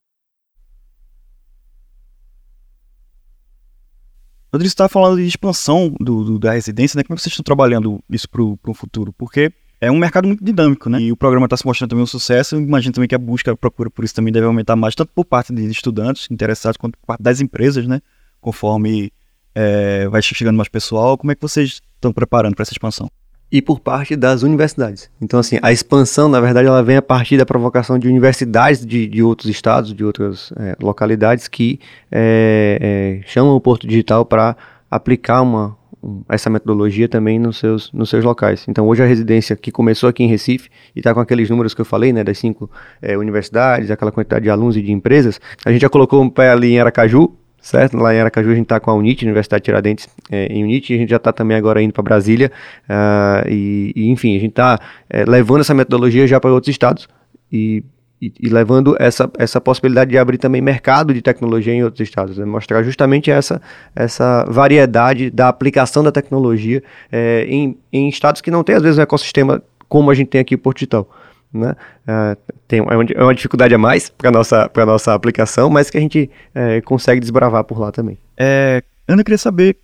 Rodrigo, 4.51 4.67
você 4.67 4.73
estava 4.73 4.89
falando 4.89 5.17
de 5.17 5.27
expansão 5.27 5.95
do, 5.99 6.23
do, 6.23 6.39
da 6.39 6.53
residência, 6.53 6.97
né? 6.97 7.03
Como 7.03 7.13
é 7.13 7.17
que 7.17 7.21
vocês 7.21 7.33
estão 7.33 7.43
trabalhando 7.43 8.03
isso 8.09 8.27
para 8.27 8.41
o 8.41 8.73
futuro? 8.73 9.13
Porque 9.13 9.51
é 9.81 9.89
um 9.89 9.97
mercado 9.97 10.27
muito 10.27 10.43
dinâmico, 10.43 10.89
né? 10.89 10.99
E 10.99 11.11
o 11.11 11.15
programa 11.15 11.45
está 11.45 11.55
se 11.55 11.65
mostrando 11.65 11.91
também 11.91 12.03
um 12.03 12.07
sucesso. 12.07 12.55
Eu 12.55 12.61
imagino 12.61 12.93
também 12.93 13.07
que 13.07 13.15
a 13.15 13.19
busca, 13.19 13.51
a 13.51 13.55
procura 13.55 13.89
por 13.89 14.03
isso 14.03 14.13
também 14.13 14.33
deve 14.33 14.45
aumentar 14.45 14.75
mais, 14.75 14.93
tanto 14.93 15.11
por 15.13 15.23
parte 15.23 15.53
de 15.53 15.65
estudantes 15.67 16.27
interessados, 16.29 16.77
quanto 16.77 16.97
por 16.97 17.05
parte 17.05 17.23
das 17.23 17.39
empresas, 17.39 17.87
né? 17.87 18.01
Conforme 18.41 19.11
é, 19.55 20.07
vai 20.09 20.21
chegando 20.21 20.57
mais 20.57 20.67
pessoal. 20.67 21.17
Como 21.17 21.31
é 21.31 21.35
que 21.35 21.41
vocês 21.41 21.81
estão 21.95 22.11
preparando 22.11 22.55
para 22.55 22.63
essa 22.63 22.73
expansão? 22.73 23.09
E 23.51 23.61
por 23.61 23.79
parte 23.79 24.15
das 24.15 24.43
universidades. 24.43 25.09
Então, 25.19 25.39
assim, 25.39 25.57
a 25.61 25.71
expansão, 25.71 26.29
na 26.29 26.39
verdade, 26.39 26.67
ela 26.67 26.83
vem 26.83 26.97
a 26.97 27.01
partir 27.01 27.37
da 27.37 27.45
provocação 27.45 27.97
de 27.97 28.07
universidades 28.07 28.85
de, 28.85 29.07
de 29.07 29.23
outros 29.23 29.49
estados, 29.49 29.93
de 29.93 30.03
outras 30.03 30.53
é, 30.57 30.75
localidades 30.79 31.47
que 31.47 31.79
é, 32.11 33.21
é, 33.23 33.27
chamam 33.27 33.55
o 33.55 33.61
Porto 33.61 33.87
Digital 33.87 34.23
para 34.23 34.55
aplicar 34.91 35.41
uma, 35.41 35.75
essa 36.29 36.49
metodologia 36.49 37.07
também 37.07 37.37
nos 37.37 37.57
seus, 37.57 37.91
nos 37.91 38.09
seus 38.09 38.23
locais. 38.23 38.65
Então, 38.67 38.87
hoje 38.87 39.03
a 39.03 39.05
residência 39.05 39.55
que 39.55 39.71
começou 39.71 40.09
aqui 40.09 40.23
em 40.23 40.27
Recife 40.27 40.69
e 40.95 40.99
está 40.99 41.13
com 41.13 41.19
aqueles 41.19 41.49
números 41.49 41.73
que 41.73 41.81
eu 41.81 41.85
falei, 41.85 42.13
né, 42.13 42.23
das 42.23 42.37
cinco 42.37 42.69
é, 43.01 43.17
universidades, 43.17 43.91
aquela 43.91 44.11
quantidade 44.11 44.43
de 44.43 44.49
alunos 44.49 44.77
e 44.77 44.81
de 44.81 44.91
empresas, 44.91 45.39
a 45.65 45.71
gente 45.71 45.81
já 45.81 45.89
colocou 45.89 46.21
um 46.21 46.29
pé 46.29 46.51
ali 46.51 46.73
em 46.73 46.79
Aracaju, 46.79 47.33
certo? 47.61 47.97
Lá 47.97 48.13
em 48.13 48.19
Aracaju 48.19 48.51
a 48.51 48.55
gente 48.55 48.63
está 48.63 48.79
com 48.79 48.91
a 48.91 48.93
UNIT, 48.93 49.25
Universidade 49.25 49.61
de 49.61 49.65
Tiradentes 49.65 50.07
é, 50.31 50.45
em 50.47 50.63
UNIT, 50.63 50.93
e 50.93 50.95
a 50.95 50.99
gente 50.99 51.09
já 51.09 51.17
está 51.17 51.33
também 51.33 51.57
agora 51.57 51.81
indo 51.81 51.93
para 51.93 52.03
Brasília, 52.03 52.51
uh, 52.85 53.47
e, 53.49 53.91
e, 53.95 54.09
enfim, 54.09 54.37
a 54.37 54.39
gente 54.39 54.51
está 54.51 54.79
é, 55.09 55.25
levando 55.25 55.61
essa 55.61 55.73
metodologia 55.73 56.25
já 56.27 56.39
para 56.39 56.51
outros 56.51 56.69
estados 56.69 57.07
e 57.51 57.83
e, 58.21 58.33
e, 58.39 58.49
levando 58.49 58.95
essa, 58.99 59.29
essa 59.37 59.61
possibilidade 59.61 60.11
de 60.11 60.17
abrir 60.17 60.37
também 60.37 60.61
mercado 60.61 61.13
de 61.13 61.21
tecnologia 61.21 61.73
em 61.73 61.83
outros 61.83 62.01
estados, 62.01 62.37
né? 62.37 62.45
mostrar 62.45 62.83
justamente 62.83 63.31
essa, 63.31 63.61
essa 63.95 64.45
variedade 64.45 65.29
da 65.29 65.47
aplicação 65.47 66.03
da 66.03 66.11
tecnologia 66.11 66.83
é, 67.11 67.45
em, 67.47 67.77
em 67.91 68.09
estados 68.09 68.41
que 68.41 68.51
não 68.51 68.63
tem, 68.63 68.75
às 68.75 68.83
vezes, 68.83 68.97
um 68.97 69.01
ecossistema 69.01 69.61
como 69.87 70.11
a 70.11 70.13
gente 70.13 70.27
tem 70.27 70.41
aqui 70.41 70.55
em 70.55 70.57
Porto. 70.57 71.07
Né? 71.51 71.75
É, 72.07 72.37
tem, 72.67 72.79
é, 72.79 72.83
uma, 72.83 73.03
é 73.03 73.23
uma 73.23 73.33
dificuldade 73.33 73.73
a 73.73 73.77
mais 73.77 74.09
para 74.09 74.29
a 74.29 74.31
nossa, 74.31 74.69
nossa 74.85 75.13
aplicação, 75.13 75.69
mas 75.69 75.89
que 75.89 75.97
a 75.97 76.01
gente 76.01 76.29
é, 76.53 76.81
consegue 76.81 77.19
desbravar 77.19 77.63
por 77.63 77.79
lá 77.79 77.91
também. 77.91 78.17
É, 78.37 78.83
Ana, 79.07 79.21
eu 79.21 79.25
queria 79.25 79.37
saber, 79.37 79.77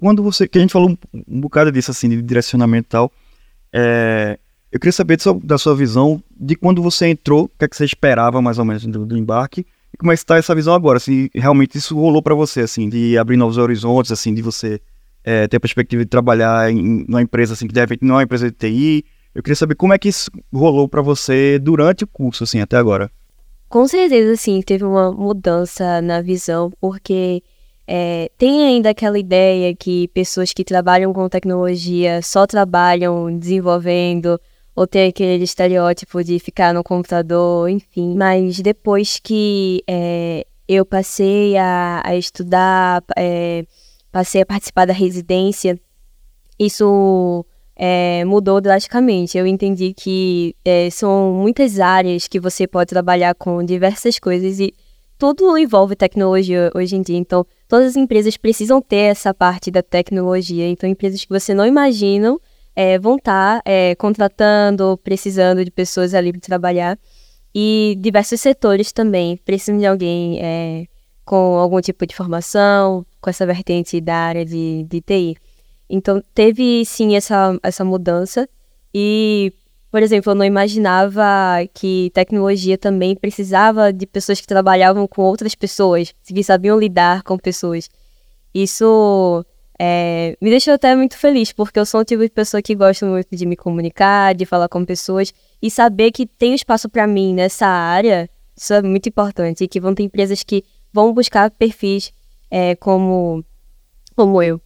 quando 0.00 0.22
você, 0.22 0.48
que 0.48 0.58
a 0.58 0.60
gente 0.60 0.72
falou 0.72 0.90
um, 0.90 0.96
um 1.28 1.40
bocado 1.40 1.70
disso, 1.70 1.90
assim, 1.90 2.08
de 2.08 2.20
direcionamento 2.20 2.86
e 2.86 2.90
tal, 2.90 3.12
é, 3.72 4.38
eu 4.70 4.78
queria 4.78 4.92
saber 4.92 5.18
da 5.42 5.56
sua 5.58 5.74
visão 5.74 6.22
de 6.38 6.54
quando 6.54 6.82
você 6.82 7.08
entrou, 7.08 7.44
o 7.44 7.48
que, 7.48 7.64
é 7.64 7.68
que 7.68 7.76
você 7.76 7.84
esperava 7.84 8.42
mais 8.42 8.58
ou 8.58 8.64
menos 8.64 8.84
do, 8.84 9.06
do 9.06 9.16
embarque 9.16 9.66
e 9.92 9.96
como 9.96 10.12
é 10.12 10.14
está 10.14 10.36
essa 10.36 10.54
visão 10.54 10.74
agora, 10.74 11.00
se 11.00 11.30
realmente 11.34 11.78
isso 11.78 11.98
rolou 11.98 12.22
para 12.22 12.34
você, 12.34 12.60
assim, 12.60 12.88
de 12.88 13.16
abrir 13.16 13.36
novos 13.36 13.56
horizontes, 13.56 14.12
assim, 14.12 14.34
de 14.34 14.42
você 14.42 14.80
é, 15.24 15.46
ter 15.48 15.56
a 15.56 15.60
perspectiva 15.60 16.04
de 16.04 16.08
trabalhar 16.08 16.70
em 16.70 17.04
uma 17.08 17.22
empresa 17.22 17.54
assim 17.54 17.66
que 17.66 17.74
de 17.74 17.80
repente 17.80 18.04
não 18.04 18.14
é 18.14 18.18
uma 18.18 18.22
empresa 18.24 18.50
de 18.50 18.56
TI. 18.56 19.04
Eu 19.34 19.42
queria 19.42 19.56
saber 19.56 19.74
como 19.74 19.92
é 19.92 19.98
que 19.98 20.08
isso 20.08 20.30
rolou 20.52 20.88
para 20.88 21.02
você 21.02 21.58
durante 21.58 22.04
o 22.04 22.06
curso, 22.06 22.44
assim, 22.44 22.60
até 22.60 22.76
agora. 22.76 23.10
Com 23.68 23.86
certeza, 23.86 24.36
sim, 24.36 24.62
teve 24.62 24.84
uma 24.84 25.12
mudança 25.12 26.00
na 26.00 26.22
visão, 26.22 26.72
porque 26.80 27.42
é, 27.86 28.30
tem 28.38 28.66
ainda 28.66 28.90
aquela 28.90 29.18
ideia 29.18 29.74
que 29.74 30.08
pessoas 30.08 30.52
que 30.52 30.64
trabalham 30.64 31.12
com 31.12 31.28
tecnologia 31.28 32.20
só 32.22 32.46
trabalham 32.46 33.38
desenvolvendo 33.38 34.40
ou 34.78 34.86
tem 34.86 35.08
aquele 35.08 35.42
estereótipo 35.42 36.22
de 36.22 36.38
ficar 36.38 36.72
no 36.72 36.84
computador, 36.84 37.68
enfim. 37.68 38.14
Mas 38.16 38.60
depois 38.60 39.18
que 39.18 39.82
é, 39.88 40.46
eu 40.68 40.86
passei 40.86 41.56
a, 41.56 42.00
a 42.04 42.14
estudar, 42.14 43.02
é, 43.16 43.64
passei 44.12 44.42
a 44.42 44.46
participar 44.46 44.84
da 44.84 44.92
residência, 44.92 45.76
isso 46.56 47.44
é, 47.74 48.24
mudou 48.24 48.60
drasticamente. 48.60 49.36
Eu 49.36 49.48
entendi 49.48 49.92
que 49.92 50.54
é, 50.64 50.88
são 50.90 51.32
muitas 51.32 51.80
áreas 51.80 52.28
que 52.28 52.38
você 52.38 52.64
pode 52.64 52.90
trabalhar 52.90 53.34
com 53.34 53.64
diversas 53.64 54.16
coisas 54.20 54.60
e 54.60 54.72
tudo 55.18 55.58
envolve 55.58 55.96
tecnologia 55.96 56.70
hoje 56.72 56.94
em 56.94 57.02
dia. 57.02 57.18
Então, 57.18 57.44
todas 57.66 57.88
as 57.88 57.96
empresas 57.96 58.36
precisam 58.36 58.80
ter 58.80 59.10
essa 59.10 59.34
parte 59.34 59.72
da 59.72 59.82
tecnologia. 59.82 60.68
Então, 60.68 60.88
empresas 60.88 61.24
que 61.24 61.30
você 61.30 61.52
não 61.52 61.66
imagina 61.66 62.38
é, 62.80 62.96
vão 62.96 63.16
estar 63.16 63.56
tá, 63.56 63.62
é, 63.64 63.96
contratando, 63.96 64.96
precisando 65.02 65.64
de 65.64 65.70
pessoas 65.70 66.14
ali 66.14 66.30
para 66.30 66.40
trabalhar. 66.40 66.96
E 67.52 67.96
diversos 67.98 68.40
setores 68.40 68.92
também 68.92 69.36
precisam 69.38 69.76
de 69.78 69.84
alguém 69.84 70.38
é, 70.40 70.86
com 71.24 71.58
algum 71.58 71.80
tipo 71.80 72.06
de 72.06 72.14
formação, 72.14 73.04
com 73.20 73.28
essa 73.28 73.44
vertente 73.44 74.00
da 74.00 74.14
área 74.14 74.44
de, 74.44 74.84
de 74.84 75.00
TI. 75.00 75.36
Então, 75.90 76.22
teve 76.32 76.84
sim 76.84 77.16
essa, 77.16 77.58
essa 77.64 77.84
mudança. 77.84 78.48
E, 78.94 79.52
por 79.90 80.00
exemplo, 80.00 80.30
eu 80.30 80.36
não 80.36 80.44
imaginava 80.44 81.24
que 81.74 82.12
tecnologia 82.14 82.78
também 82.78 83.16
precisava 83.16 83.92
de 83.92 84.06
pessoas 84.06 84.40
que 84.40 84.46
trabalhavam 84.46 85.08
com 85.08 85.22
outras 85.22 85.56
pessoas, 85.56 86.14
que 86.24 86.44
sabiam 86.44 86.78
lidar 86.78 87.24
com 87.24 87.36
pessoas. 87.36 87.90
Isso 88.54 89.44
é, 89.78 90.36
me 90.40 90.50
deixou 90.50 90.74
até 90.74 90.96
muito 90.96 91.16
feliz, 91.16 91.52
porque 91.52 91.78
eu 91.78 91.86
sou 91.86 92.00
um 92.00 92.04
tipo 92.04 92.22
de 92.22 92.30
pessoa 92.30 92.60
que 92.60 92.74
gosta 92.74 93.06
muito 93.06 93.28
de 93.30 93.46
me 93.46 93.56
comunicar, 93.56 94.34
de 94.34 94.44
falar 94.44 94.68
com 94.68 94.84
pessoas 94.84 95.32
e 95.62 95.70
saber 95.70 96.10
que 96.10 96.26
tem 96.26 96.54
espaço 96.54 96.88
para 96.88 97.06
mim 97.06 97.32
nessa 97.32 97.66
área, 97.66 98.28
isso 98.56 98.74
é 98.74 98.82
muito 98.82 99.08
importante. 99.08 99.62
E 99.62 99.68
que 99.68 99.80
vão 99.80 99.94
ter 99.94 100.02
empresas 100.02 100.42
que 100.42 100.64
vão 100.92 101.12
buscar 101.12 101.50
perfis 101.50 102.12
é, 102.50 102.74
como, 102.74 103.44
como 104.16 104.42
eu. 104.42 104.60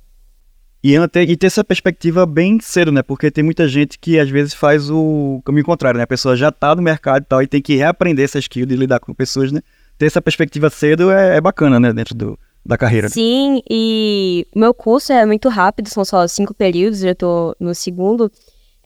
E, 0.83 0.97
ter, 1.09 1.29
e 1.29 1.37
ter 1.37 1.47
essa 1.47 1.63
perspectiva 1.63 2.25
bem 2.27 2.59
cedo, 2.59 2.91
né? 2.91 3.03
Porque 3.03 3.31
tem 3.31 3.45
muita 3.45 3.69
gente 3.69 3.99
que 3.99 4.19
às 4.19 4.29
vezes 4.31 4.55
faz 4.55 4.91
o 4.91 5.41
caminho 5.45 5.65
contrário, 5.65 5.99
né? 5.99 6.05
A 6.05 6.09
pessoa 6.09 6.35
já 6.35 6.51
tá 6.51 6.75
no 6.75 6.83
mercado 6.83 7.23
e 7.23 7.27
tal, 7.27 7.43
e 7.43 7.47
tem 7.47 7.63
que 7.63 7.77
reaprender 7.77 8.25
essa 8.25 8.39
skill 8.39 8.67
de 8.67 8.75
lidar 8.75 8.99
com 8.99 9.15
pessoas, 9.15 9.53
né? 9.53 9.61
ter 10.03 10.07
essa 10.07 10.21
perspectiva 10.21 10.69
cedo 10.69 11.13
é, 11.13 11.37
é 11.37 11.41
bacana, 11.41 11.79
né, 11.79 11.93
dentro 11.93 12.15
do, 12.15 12.39
da 12.65 12.79
carreira. 12.79 13.09
Sim, 13.09 13.61
e 13.69 14.47
o 14.55 14.59
meu 14.59 14.73
curso 14.73 15.13
é 15.13 15.27
muito 15.27 15.49
rápido, 15.49 15.89
são 15.89 16.05
só 16.05 16.27
cinco 16.27 16.55
períodos, 16.55 17.01
já 17.01 17.11
estou 17.11 17.55
no 17.59 17.75
segundo. 17.75 18.31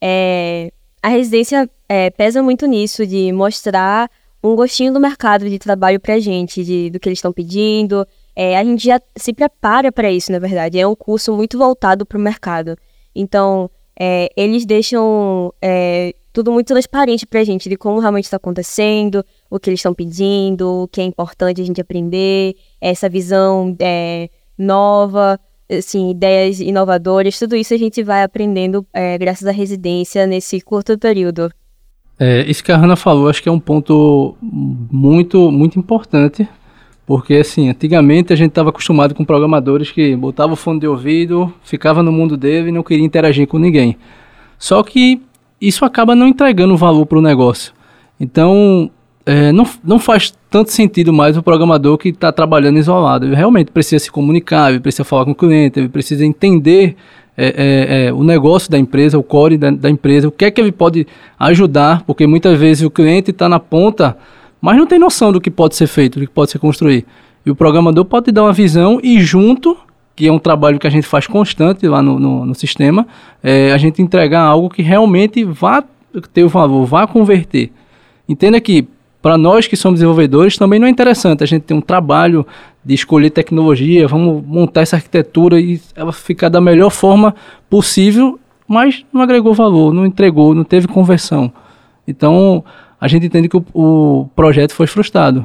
É, 0.00 0.72
a 1.02 1.08
residência 1.08 1.68
é, 1.88 2.10
pesa 2.10 2.42
muito 2.42 2.66
nisso, 2.66 3.06
de 3.06 3.30
mostrar 3.32 4.10
um 4.42 4.54
gostinho 4.54 4.92
do 4.92 5.00
mercado 5.00 5.48
de 5.48 5.58
trabalho 5.58 6.00
pra 6.00 6.18
gente, 6.18 6.64
de, 6.64 6.90
do 6.90 7.00
que 7.00 7.08
eles 7.08 7.18
estão 7.18 7.32
pedindo. 7.32 8.06
É, 8.34 8.56
a 8.56 8.64
gente 8.64 8.84
já 8.84 9.00
se 9.16 9.32
prepara 9.32 9.90
para 9.90 10.10
isso, 10.10 10.30
na 10.30 10.38
verdade. 10.38 10.78
É 10.78 10.86
um 10.86 10.94
curso 10.94 11.34
muito 11.34 11.58
voltado 11.58 12.06
para 12.06 12.18
o 12.18 12.20
mercado. 12.20 12.76
Então, 13.14 13.70
é, 13.98 14.30
eles 14.36 14.66
deixam 14.66 15.52
é, 15.60 16.14
tudo 16.32 16.52
muito 16.52 16.68
transparente 16.68 17.26
para 17.26 17.40
a 17.40 17.44
gente 17.44 17.68
de 17.68 17.76
como 17.76 17.98
realmente 17.98 18.24
está 18.24 18.36
acontecendo, 18.36 19.24
o 19.50 19.59
que 19.59 19.70
eles 19.70 19.80
estão 19.80 19.94
pedindo, 19.94 20.82
o 20.82 20.88
que 20.88 21.00
é 21.00 21.04
importante 21.04 21.61
a 21.61 21.64
gente 21.64 21.80
aprender, 21.80 22.54
essa 22.80 23.09
visão 23.09 23.74
é, 23.78 24.28
nova, 24.59 25.38
assim, 25.70 26.11
ideias 26.11 26.61
inovadoras, 26.61 27.38
tudo 27.38 27.56
isso 27.56 27.74
a 27.74 27.76
gente 27.76 28.02
vai 28.02 28.22
aprendendo 28.22 28.87
é, 28.92 29.18
graças 29.18 29.46
à 29.46 29.50
residência 29.50 30.26
nesse 30.26 30.61
curto 30.61 30.98
período. 30.98 31.50
É, 32.18 32.48
isso 32.50 32.64
que 32.64 32.72
a 32.72 32.76
Hanna 32.76 32.96
falou, 32.96 33.28
acho 33.28 33.42
que 33.42 33.48
é 33.48 33.52
um 33.52 33.61
ponto 33.61 34.37
muito, 34.40 35.50
muito 35.50 35.78
importante, 35.78 36.48
porque 37.04 37.35
assim, 37.35 37.68
antigamente 37.68 38.32
a 38.32 38.37
gente 38.37 38.50
estava 38.50 38.70
acostumado 38.70 39.14
com 39.14 39.24
programadores 39.24 39.90
que 39.90 40.16
botavam 40.16 40.54
o 40.54 40.56
fone 40.56 40.80
de 40.80 40.88
ouvido, 40.88 41.52
ficava 41.62 42.02
no 42.02 42.11
mundo 42.11 42.37
dele 42.37 42.70
e 42.70 42.72
não 42.72 42.82
queria 42.82 43.04
interagir 43.04 43.46
com 43.46 43.59
ninguém. 43.59 43.96
Só 44.59 44.82
que 44.82 45.20
isso 45.61 45.85
acaba 45.85 46.14
não 46.14 46.26
entregando 46.26 46.76
valor 46.76 47.04
para 47.06 47.18
o 47.18 47.22
negócio. 47.22 47.72
Então, 48.18 48.90
é, 49.26 49.50
não, 49.50 49.66
não 49.82 49.98
faz 49.98 50.32
tanto 50.48 50.70
sentido 50.70 51.12
mais 51.12 51.36
o 51.36 51.42
programador 51.42 51.98
que 51.98 52.10
está 52.10 52.30
trabalhando 52.30 52.78
isolado. 52.78 53.26
Ele 53.26 53.34
realmente 53.34 53.72
precisa 53.72 54.04
se 54.04 54.10
comunicar, 54.10 54.70
ele 54.70 54.78
precisa 54.78 55.02
falar 55.02 55.24
com 55.24 55.32
o 55.32 55.34
cliente, 55.34 55.80
ele 55.80 55.88
precisa 55.88 56.24
entender 56.24 56.96
é, 57.36 57.46
é, 57.46 58.06
é, 58.06 58.12
o 58.12 58.22
negócio 58.22 58.70
da 58.70 58.78
empresa, 58.78 59.18
o 59.18 59.24
core 59.24 59.58
da, 59.58 59.70
da, 59.70 59.90
empresa, 59.90 60.28
o 60.28 60.30
que 60.30 60.44
é 60.44 60.50
que 60.50 60.60
ele 60.60 60.70
pode 60.70 61.06
ajudar, 61.38 62.02
porque 62.02 62.24
muitas 62.24 62.56
vezes 62.56 62.84
o 62.84 62.90
cliente 62.90 63.32
está 63.32 63.48
na 63.48 63.58
ponta, 63.58 64.16
mas 64.60 64.76
não 64.76 64.86
tem 64.86 64.98
noção 64.98 65.32
do 65.32 65.40
que 65.40 65.50
pode 65.50 65.74
ser 65.74 65.88
feito, 65.88 66.20
do 66.20 66.26
que 66.26 66.32
pode 66.32 66.52
ser 66.52 66.60
construído. 66.60 67.04
E 67.44 67.50
o 67.50 67.56
programador 67.56 68.04
pode 68.04 68.30
dar 68.30 68.44
uma 68.44 68.52
visão 68.52 69.00
e 69.02 69.20
junto 69.20 69.76
que 70.14 70.28
é 70.28 70.32
um 70.32 70.38
trabalho 70.38 70.78
que 70.78 70.86
a 70.86 70.90
gente 70.90 71.06
faz 71.06 71.26
constante 71.26 71.86
lá 71.86 72.00
no, 72.00 72.18
no, 72.18 72.46
no 72.46 72.54
sistema, 72.54 73.06
é 73.42 73.70
a 73.72 73.76
gente 73.76 74.00
entregar 74.00 74.40
algo 74.40 74.70
que 74.70 74.80
realmente 74.80 75.44
vá 75.44 75.84
ter 76.32 76.42
o 76.42 76.48
valor, 76.48 76.86
vá 76.86 77.06
converter. 77.06 77.70
Entenda 78.26 78.58
que 78.58 78.88
para 79.26 79.36
nós 79.36 79.66
que 79.66 79.74
somos 79.76 79.98
desenvolvedores 79.98 80.56
também 80.56 80.78
não 80.78 80.86
é 80.86 80.90
interessante 80.90 81.42
a 81.42 81.46
gente 81.48 81.62
ter 81.62 81.74
um 81.74 81.80
trabalho 81.80 82.46
de 82.84 82.94
escolher 82.94 83.30
tecnologia, 83.30 84.06
vamos 84.06 84.40
montar 84.46 84.82
essa 84.82 84.94
arquitetura 84.94 85.60
e 85.60 85.80
ela 85.96 86.12
ficar 86.12 86.48
da 86.48 86.60
melhor 86.60 86.90
forma 86.90 87.34
possível, 87.68 88.38
mas 88.68 89.04
não 89.12 89.20
agregou 89.20 89.52
valor, 89.52 89.92
não 89.92 90.06
entregou, 90.06 90.54
não 90.54 90.62
teve 90.62 90.86
conversão. 90.86 91.52
Então 92.06 92.64
a 93.00 93.08
gente 93.08 93.26
entende 93.26 93.48
que 93.48 93.56
o, 93.56 93.64
o 93.74 94.28
projeto 94.36 94.70
foi 94.70 94.86
frustrado. 94.86 95.44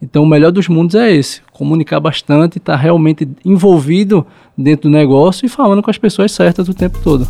Então, 0.00 0.22
o 0.22 0.26
melhor 0.26 0.50
dos 0.50 0.66
mundos 0.66 0.94
é 0.94 1.12
esse: 1.12 1.42
comunicar 1.52 2.00
bastante, 2.00 2.56
estar 2.56 2.76
tá 2.76 2.78
realmente 2.78 3.28
envolvido 3.44 4.26
dentro 4.56 4.88
do 4.88 4.96
negócio 4.96 5.44
e 5.44 5.50
falando 5.50 5.82
com 5.82 5.90
as 5.90 5.98
pessoas 5.98 6.32
certas 6.32 6.66
o 6.66 6.72
tempo 6.72 6.98
todo. 7.04 7.28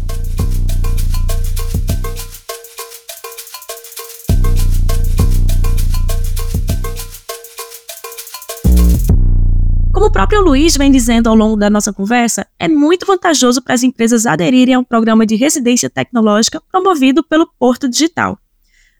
Como 9.98 10.06
o 10.06 10.12
próprio 10.12 10.40
Luiz 10.40 10.76
vem 10.76 10.92
dizendo 10.92 11.28
ao 11.28 11.34
longo 11.34 11.56
da 11.56 11.68
nossa 11.68 11.92
conversa, 11.92 12.46
é 12.56 12.68
muito 12.68 13.04
vantajoso 13.04 13.60
para 13.60 13.74
as 13.74 13.82
empresas 13.82 14.26
aderirem 14.26 14.72
a 14.72 14.78
um 14.78 14.84
programa 14.84 15.26
de 15.26 15.34
residência 15.34 15.90
tecnológica 15.90 16.62
promovido 16.70 17.20
pelo 17.24 17.52
Porto 17.58 17.88
Digital. 17.88 18.38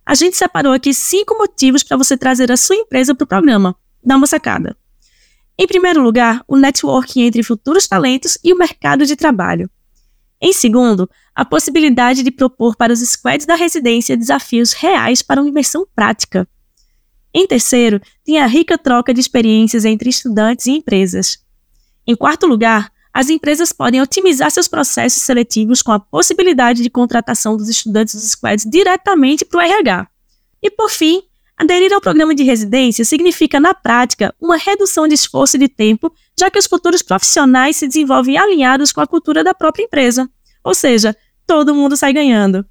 A 0.05 0.17
gente 0.17 0.37
separou 0.37 0.73
aqui 0.73 0.93
cinco 0.93 1.39
motivos 1.39 1.85
para 1.85 1.97
você 1.97 2.17
trazer 2.17 2.51
a 2.51 2.57
sua 2.57 2.75
empresa 2.75 3.15
para 3.15 3.25
o 3.25 3.29
programa. 3.29 3.77
Dá 4.03 4.17
uma 4.17 4.27
sacada. 4.27 4.77
Em 5.57 5.69
primeiro 5.69 6.03
lugar, 6.03 6.43
o 6.49 6.57
networking 6.57 7.23
entre 7.23 7.45
futuros 7.45 7.87
talentos 7.87 8.37
e 8.43 8.53
o 8.53 8.59
mercado 8.59 9.07
de 9.07 9.15
trabalho. 9.15 9.71
Em 10.41 10.53
segundo, 10.53 11.09
a 11.33 11.45
possibilidade 11.45 12.25
de 12.25 12.33
propor 12.33 12.75
para 12.75 12.93
os 12.93 12.99
squads 12.99 13.47
da 13.47 13.55
residência 13.55 14.17
desafios 14.17 14.73
reais 14.73 15.23
para 15.23 15.41
uma 15.41 15.49
imersão 15.49 15.87
prática. 15.95 16.49
Em 17.33 17.47
terceiro, 17.47 18.01
tem 18.25 18.39
a 18.39 18.47
rica 18.47 18.79
troca 18.79 19.13
de 19.13 19.21
experiências 19.21 19.85
entre 19.85 20.09
estudantes 20.09 20.67
e 20.67 20.73
empresas. 20.73 21.39
Em 22.07 22.17
quarto 22.17 22.47
lugar, 22.47 22.91
as 23.13 23.29
empresas 23.29 23.73
podem 23.73 24.01
otimizar 24.01 24.51
seus 24.51 24.69
processos 24.69 25.23
seletivos 25.23 25.83
com 25.83 25.93
a 25.93 25.99
possibilidade 25.99 26.83
de 26.83 26.91
contratação 26.91 27.57
dos 27.57 27.69
estudantes 27.69 28.15
dos 28.15 28.31
squads 28.31 28.65
diretamente 28.65 29.45
para 29.45 29.59
o 29.59 29.61
RH. 29.61 30.09
E 30.63 30.71
por 30.71 30.91
fim, 30.91 31.23
aderir 31.57 31.93
ao 31.93 32.01
programa 32.01 32.35
de 32.35 32.45
residência 32.45 33.05
significa, 33.05 33.59
na 33.59 33.75
prática, 33.75 34.35
uma 34.41 34.57
redução 34.57 35.09
de 35.09 35.15
esforço 35.15 35.57
e 35.57 35.59
de 35.59 35.69
tempo, 35.69 36.13
já 36.39 36.51
que 36.51 36.59
os 36.59 36.67
futuros 36.67 37.03
profissionais 37.03 37.77
se 37.77 37.89
desenvolvem 37.89 38.39
alinhados 38.39 38.93
com 38.93 39.01
a 39.01 39.07
cultura 39.07 39.43
da 39.43 39.53
própria 39.53 39.83
empresa. 39.83 40.31
Ou 40.63 40.75
seja, 40.75 41.17
todo 41.47 41.75
mundo 41.75 41.97
sai 41.97 42.13
ganhando. 42.13 42.65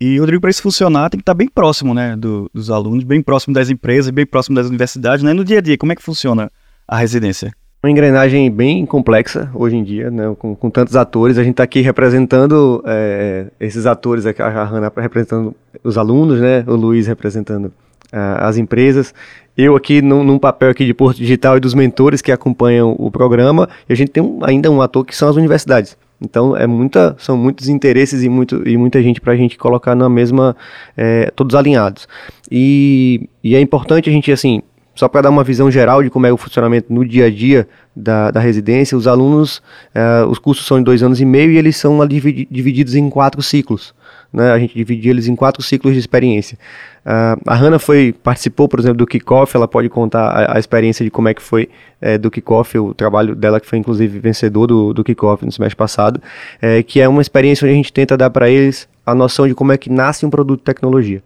E, 0.00 0.18
Rodrigo, 0.18 0.40
para 0.40 0.50
isso 0.50 0.62
funcionar, 0.62 1.10
tem 1.10 1.18
que 1.18 1.22
estar 1.22 1.34
bem 1.34 1.48
próximo 1.48 1.92
né, 1.92 2.16
do, 2.16 2.48
dos 2.54 2.70
alunos, 2.70 3.04
bem 3.04 3.20
próximo 3.20 3.52
das 3.52 3.68
empresas, 3.68 4.10
bem 4.10 4.24
próximo 4.24 4.54
das 4.54 4.68
universidades. 4.68 5.24
Né? 5.24 5.32
No 5.32 5.44
dia 5.44 5.58
a 5.58 5.60
dia, 5.60 5.76
como 5.76 5.92
é 5.92 5.96
que 5.96 6.02
funciona 6.02 6.50
a 6.86 6.96
residência? 6.96 7.52
uma 7.80 7.90
engrenagem 7.90 8.50
bem 8.50 8.84
complexa 8.84 9.48
hoje 9.54 9.76
em 9.76 9.84
dia, 9.84 10.10
né, 10.10 10.34
com, 10.36 10.54
com 10.56 10.68
tantos 10.68 10.96
atores. 10.96 11.38
A 11.38 11.44
gente 11.44 11.52
está 11.52 11.62
aqui 11.62 11.80
representando 11.80 12.82
é, 12.84 13.46
esses 13.60 13.86
atores, 13.86 14.26
a 14.26 14.64
Hanna 14.64 14.92
representando 14.96 15.54
os 15.84 15.96
alunos, 15.96 16.40
né, 16.40 16.64
o 16.66 16.74
Luiz 16.74 17.06
representando 17.06 17.66
uh, 17.66 18.40
as 18.40 18.56
empresas. 18.56 19.14
Eu 19.56 19.76
aqui 19.76 20.02
num, 20.02 20.24
num, 20.24 20.38
papel 20.38 20.70
aqui 20.70 20.84
de 20.84 20.94
Porto 20.94 21.18
Digital 21.18 21.56
e 21.56 21.60
dos 21.60 21.74
mentores 21.74 22.20
que 22.20 22.32
acompanham 22.32 22.94
o 22.98 23.10
programa. 23.10 23.68
E 23.88 23.92
a 23.92 23.96
gente 23.96 24.10
tem 24.10 24.22
um, 24.22 24.40
ainda 24.42 24.70
um 24.70 24.80
ator 24.80 25.04
que 25.04 25.14
são 25.16 25.28
as 25.28 25.36
universidades. 25.36 25.96
Então 26.20 26.56
é 26.56 26.66
muita, 26.66 27.14
são 27.18 27.36
muitos 27.36 27.68
interesses 27.68 28.22
e, 28.22 28.28
muito, 28.28 28.68
e 28.68 28.76
muita 28.76 29.02
gente 29.02 29.20
para 29.20 29.32
a 29.32 29.36
gente 29.36 29.56
colocar 29.56 29.94
na 29.94 30.08
mesma, 30.08 30.56
é, 30.96 31.30
todos 31.36 31.54
alinhados. 31.54 32.08
E, 32.50 33.28
e 33.42 33.54
é 33.54 33.60
importante 33.60 34.08
a 34.10 34.12
gente 34.12 34.32
assim 34.32 34.62
só 34.98 35.06
para 35.06 35.20
dar 35.20 35.30
uma 35.30 35.44
visão 35.44 35.70
geral 35.70 36.02
de 36.02 36.10
como 36.10 36.26
é 36.26 36.32
o 36.32 36.36
funcionamento 36.36 36.92
no 36.92 37.06
dia 37.06 37.26
a 37.26 37.30
dia 37.30 37.68
da, 37.94 38.32
da 38.32 38.40
residência, 38.40 38.98
os 38.98 39.06
alunos, 39.06 39.62
eh, 39.94 40.24
os 40.28 40.40
cursos 40.40 40.66
são 40.66 40.78
de 40.78 40.82
dois 40.82 41.04
anos 41.04 41.20
e 41.20 41.24
meio 41.24 41.52
e 41.52 41.56
eles 41.56 41.76
são 41.76 42.04
divididos 42.04 42.96
em 42.96 43.08
quatro 43.08 43.40
ciclos. 43.40 43.94
Né? 44.32 44.50
A 44.52 44.58
gente 44.58 44.74
divide 44.74 45.08
eles 45.08 45.26
em 45.26 45.34
quatro 45.34 45.62
ciclos 45.62 45.94
de 45.94 45.98
experiência. 45.98 46.58
Uh, 47.04 47.40
a 47.46 47.54
Hanna 47.54 47.78
foi, 47.78 48.12
participou, 48.12 48.68
por 48.68 48.78
exemplo, 48.78 48.98
do 48.98 49.06
kickoff, 49.06 49.56
ela 49.56 49.66
pode 49.66 49.88
contar 49.88 50.28
a, 50.28 50.56
a 50.56 50.58
experiência 50.58 51.04
de 51.04 51.10
como 51.10 51.28
é 51.28 51.34
que 51.34 51.42
foi 51.42 51.68
é, 52.00 52.18
do 52.18 52.30
kickoff, 52.30 52.78
o 52.78 52.92
trabalho 52.92 53.34
dela 53.34 53.58
que 53.58 53.66
foi 53.66 53.78
inclusive 53.78 54.18
vencedor 54.18 54.66
do, 54.66 54.92
do 54.92 55.02
kickoff 55.02 55.44
no 55.44 55.50
semestre 55.50 55.76
passado, 55.76 56.20
é, 56.60 56.82
que 56.82 57.00
é 57.00 57.08
uma 57.08 57.22
experiência 57.22 57.64
onde 57.64 57.72
a 57.72 57.76
gente 57.76 57.92
tenta 57.92 58.16
dar 58.16 58.28
para 58.28 58.50
eles 58.50 58.88
a 59.06 59.14
noção 59.14 59.48
de 59.48 59.54
como 59.54 59.72
é 59.72 59.78
que 59.78 59.90
nasce 59.90 60.26
um 60.26 60.30
produto 60.30 60.58
de 60.60 60.64
tecnologia. 60.64 61.22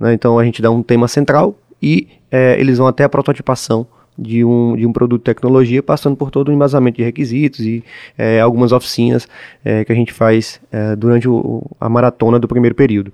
Né? 0.00 0.14
Então 0.14 0.38
a 0.38 0.44
gente 0.44 0.62
dá 0.62 0.70
um 0.70 0.82
tema 0.82 1.06
central, 1.06 1.54
e 1.80 2.08
é, 2.30 2.56
eles 2.58 2.78
vão 2.78 2.86
até 2.86 3.04
a 3.04 3.08
prototipação 3.08 3.86
de 4.18 4.44
um, 4.44 4.76
de 4.76 4.86
um 4.86 4.92
produto 4.92 5.20
de 5.20 5.24
tecnologia, 5.24 5.82
passando 5.82 6.16
por 6.16 6.30
todo 6.30 6.48
o 6.48 6.52
embasamento 6.52 6.96
de 6.96 7.04
requisitos 7.04 7.60
e 7.60 7.84
é, 8.16 8.40
algumas 8.40 8.72
oficinas 8.72 9.28
é, 9.64 9.84
que 9.84 9.92
a 9.92 9.94
gente 9.94 10.12
faz 10.12 10.60
é, 10.72 10.96
durante 10.96 11.28
o, 11.28 11.62
a 11.80 11.88
maratona 11.88 12.38
do 12.38 12.48
primeiro 12.48 12.74
período. 12.74 13.12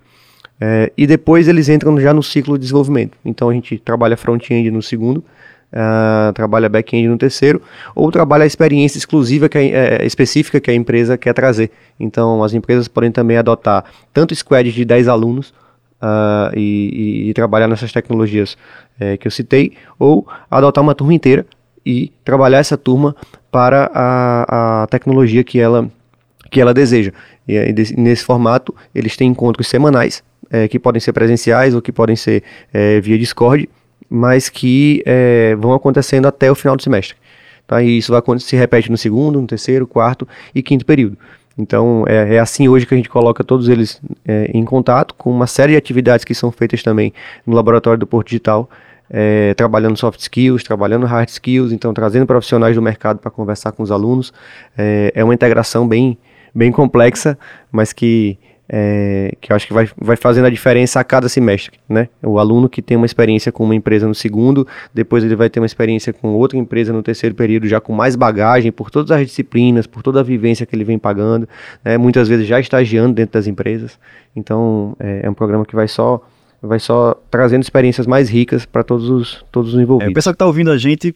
E 0.96 1.08
depois 1.08 1.48
eles 1.48 1.68
entram 1.68 1.98
já 1.98 2.14
no 2.14 2.22
ciclo 2.22 2.56
de 2.56 2.60
desenvolvimento. 2.60 3.18
Então 3.24 3.48
a 3.48 3.52
gente 3.52 3.78
trabalha 3.78 4.16
front-end 4.16 4.70
no 4.70 4.80
segundo, 4.80 5.24
Uh, 5.72 6.30
trabalha 6.34 6.68
back-end 6.68 7.08
no 7.08 7.16
terceiro, 7.16 7.62
ou 7.94 8.12
trabalha 8.12 8.44
a 8.44 8.46
experiência 8.46 8.98
exclusiva 8.98 9.48
que 9.48 9.56
é, 9.56 10.04
específica 10.04 10.60
que 10.60 10.70
a 10.70 10.74
empresa 10.74 11.16
quer 11.16 11.32
trazer. 11.32 11.70
Então, 11.98 12.44
as 12.44 12.52
empresas 12.52 12.88
podem 12.88 13.10
também 13.10 13.38
adotar 13.38 13.86
tanto 14.12 14.34
squads 14.34 14.74
de 14.74 14.84
10 14.84 15.08
alunos, 15.08 15.54
uh, 16.02 16.56
e, 16.58 17.28
e, 17.30 17.34
trabalhar 17.34 17.68
nessas 17.68 17.92
tecnologias 17.92 18.56
é, 18.98 19.16
que 19.16 19.26
eu 19.26 19.30
citei, 19.30 19.72
ou 19.98 20.26
adotar 20.50 20.82
uma 20.82 20.94
turma 20.94 21.14
inteira 21.14 21.46
e 21.86 22.12
trabalhar 22.24 22.58
essa 22.58 22.76
turma 22.76 23.14
para 23.50 23.90
a, 23.94 24.82
a 24.82 24.86
tecnologia 24.88 25.44
que 25.44 25.60
ela, 25.60 25.88
que 26.50 26.60
ela 26.60 26.74
deseja. 26.74 27.12
E, 27.46 27.54
e 27.54 27.72
nesse 27.96 28.24
formato, 28.24 28.74
eles 28.94 29.16
têm 29.16 29.28
encontros 29.30 29.68
semanais, 29.68 30.22
é, 30.50 30.68
que 30.68 30.78
podem 30.78 31.00
ser 31.00 31.12
presenciais 31.12 31.74
ou 31.74 31.80
que 31.80 31.92
podem 31.92 32.16
ser 32.16 32.42
é, 32.72 33.00
via 33.00 33.18
Discord, 33.18 33.68
mas 34.10 34.50
que 34.50 35.02
vão 35.58 35.72
acontecendo 35.72 36.26
até 36.26 36.50
o 36.50 36.54
final 36.54 36.76
do 36.76 36.82
semestre. 36.82 37.16
Tá? 37.66 37.82
E 37.82 37.96
isso 37.96 38.12
vai, 38.12 38.20
se 38.38 38.54
repete 38.56 38.90
no 38.90 38.98
segundo, 38.98 39.40
no 39.40 39.46
terceiro, 39.46 39.86
quarto 39.86 40.28
e 40.54 40.62
quinto 40.62 40.84
período. 40.84 41.16
Então 41.56 42.04
é, 42.08 42.36
é, 42.36 42.38
assim 42.38 42.68
hoje 42.68 42.86
que 42.86 42.94
a 42.94 42.96
gente 42.96 43.08
coloca 43.08 43.44
todos 43.44 43.68
eles 43.68 44.00
é, 44.26 44.50
em 44.54 44.64
contato 44.64 45.14
com 45.14 45.30
uma 45.30 45.46
série 45.46 45.72
de 45.72 45.78
atividades 45.78 46.24
que 46.24 46.34
são 46.34 46.50
feitas 46.50 46.82
também 46.82 47.12
no 47.46 47.54
laboratório 47.54 47.98
do 47.98 48.06
Porto 48.06 48.28
Digital 48.28 48.68
é, 49.12 49.52
trabalhando 49.54 49.96
soft 49.96 50.18
skills, 50.20 50.64
trabalhando 50.64 51.04
hard 51.04 51.28
skills, 51.28 51.70
então 51.70 51.92
trazendo 51.92 52.24
profissionais 52.24 52.74
do 52.74 52.80
mercado 52.80 53.18
para 53.18 53.30
conversar 53.30 53.72
com 53.72 53.82
os 53.82 53.90
alunos. 53.90 54.32
É, 54.76 55.12
é 55.14 55.22
uma 55.22 55.34
integração 55.34 55.86
bem, 55.86 56.16
bem 56.54 56.72
complexa, 56.72 57.38
mas 57.70 57.92
que 57.92 58.38
é, 58.74 59.34
que 59.38 59.52
eu 59.52 59.56
acho 59.56 59.66
que 59.66 59.72
vai, 59.74 59.86
vai 59.98 60.16
fazendo 60.16 60.46
a 60.46 60.50
diferença 60.50 60.98
a 60.98 61.04
cada 61.04 61.28
semestre, 61.28 61.78
né? 61.86 62.08
O 62.22 62.38
aluno 62.38 62.70
que 62.70 62.80
tem 62.80 62.96
uma 62.96 63.04
experiência 63.04 63.52
com 63.52 63.64
uma 63.64 63.74
empresa 63.74 64.08
no 64.08 64.14
segundo, 64.14 64.66
depois 64.94 65.22
ele 65.22 65.36
vai 65.36 65.50
ter 65.50 65.60
uma 65.60 65.66
experiência 65.66 66.10
com 66.10 66.28
outra 66.28 66.56
empresa 66.56 66.90
no 66.90 67.02
terceiro 67.02 67.34
período, 67.34 67.68
já 67.68 67.82
com 67.82 67.92
mais 67.92 68.16
bagagem, 68.16 68.72
por 68.72 68.90
todas 68.90 69.10
as 69.10 69.26
disciplinas, 69.26 69.86
por 69.86 70.02
toda 70.02 70.20
a 70.20 70.22
vivência 70.22 70.64
que 70.64 70.74
ele 70.74 70.84
vem 70.84 70.98
pagando, 70.98 71.46
né? 71.84 71.98
muitas 71.98 72.28
vezes 72.28 72.46
já 72.46 72.58
estagiando 72.58 73.12
dentro 73.12 73.34
das 73.34 73.46
empresas. 73.46 73.98
Então, 74.34 74.96
é, 74.98 75.20
é 75.24 75.30
um 75.30 75.34
programa 75.34 75.66
que 75.66 75.74
vai 75.74 75.86
só 75.86 76.22
vai 76.62 76.78
só 76.78 77.20
trazendo 77.28 77.62
experiências 77.62 78.06
mais 78.06 78.30
ricas 78.30 78.64
para 78.64 78.84
todos 78.84 79.10
os, 79.10 79.44
todos 79.50 79.74
os 79.74 79.80
envolvidos. 79.80 80.08
É, 80.08 80.12
o 80.12 80.14
pessoal 80.14 80.32
que 80.32 80.36
está 80.36 80.46
ouvindo 80.46 80.70
a 80.70 80.78
gente 80.78 81.14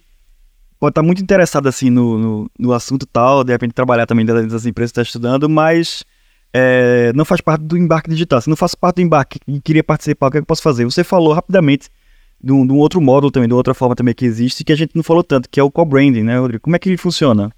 pode 0.79 0.91
estar 0.91 1.03
tá 1.03 1.07
muito 1.07 1.23
interessado 1.23 1.69
assim 1.69 1.89
no, 1.89 2.19
no, 2.19 2.51
no, 2.59 2.73
assunto 2.73 3.07
tal, 3.07 3.45
de 3.45 3.53
repente 3.53 3.73
trabalhar 3.73 4.07
também 4.07 4.27
dentro 4.27 4.49
das 4.49 4.67
empresas 4.67 4.91
que 4.91 5.01
está 5.01 5.03
estudando, 5.03 5.49
mas 5.49 6.05
é, 6.59 7.13
não 7.15 7.27
faz 7.27 7.43
parte 7.43 7.63
do 7.63 7.77
embarque 7.77 8.09
digital. 8.09 8.41
Se 8.41 8.49
não 8.49 8.57
faz 8.57 8.75
parte 8.75 8.97
do 8.97 9.03
embarque 9.03 9.39
e 9.47 9.61
queria 9.61 9.85
participar, 9.85 10.29
o 10.29 10.31
que, 10.31 10.39
é 10.39 10.41
que 10.41 10.45
eu 10.45 10.47
posso 10.47 10.63
fazer? 10.63 10.87
Você 10.87 11.05
falou 11.05 11.35
rapidamente 11.35 11.91
de 12.43 12.51
um, 12.51 12.67
de 12.67 12.73
um, 12.73 12.79
outro 12.79 12.99
módulo 12.99 13.31
também, 13.31 13.47
de 13.47 13.55
outra 13.55 13.75
forma 13.75 13.95
também 13.95 14.15
que 14.15 14.25
existe, 14.25 14.65
que 14.65 14.73
a 14.73 14.77
gente 14.77 14.97
não 14.97 15.03
falou 15.03 15.23
tanto, 15.23 15.51
que 15.51 15.61
é 15.61 15.63
o 15.63 15.71
co-branding, 15.71 16.23
né, 16.23 16.39
Rodrigo? 16.39 16.63
Como 16.63 16.75
é 16.75 16.79
que 16.79 16.89
ele 16.89 16.97
funciona? 16.97 17.53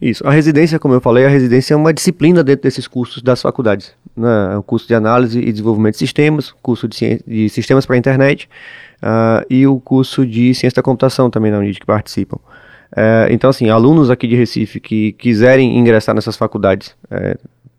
Isso. 0.00 0.24
A 0.26 0.30
residência, 0.30 0.78
como 0.78 0.94
eu 0.94 1.00
falei, 1.00 1.24
a 1.24 1.28
residência 1.28 1.74
é 1.74 1.76
uma 1.76 1.92
disciplina 1.92 2.44
dentro 2.44 2.62
desses 2.62 2.86
cursos 2.86 3.22
das 3.22 3.42
faculdades. 3.42 3.92
Né? 4.16 4.52
É 4.52 4.56
o 4.56 4.62
curso 4.62 4.86
de 4.86 4.94
análise 4.94 5.40
e 5.40 5.50
desenvolvimento 5.50 5.94
de 5.94 5.98
sistemas, 5.98 6.52
curso 6.62 6.86
de, 6.86 7.20
de 7.26 7.48
sistemas 7.48 7.86
para 7.86 7.96
a 7.96 7.98
internet 7.98 8.48
uh, 9.02 9.44
e 9.50 9.66
o 9.66 9.80
curso 9.80 10.24
de 10.24 10.54
ciência 10.54 10.76
da 10.76 10.82
computação 10.82 11.28
também 11.28 11.50
na 11.50 11.58
Unid 11.58 11.78
que 11.78 11.86
participam. 11.86 12.38
Uh, 12.92 13.30
então, 13.30 13.50
assim, 13.50 13.68
alunos 13.68 14.10
aqui 14.10 14.26
de 14.26 14.34
Recife 14.34 14.80
que 14.80 15.12
quiserem 15.12 15.76
ingressar 15.76 16.14
nessas 16.14 16.36
faculdades, 16.36 16.94
uh, 17.04 17.38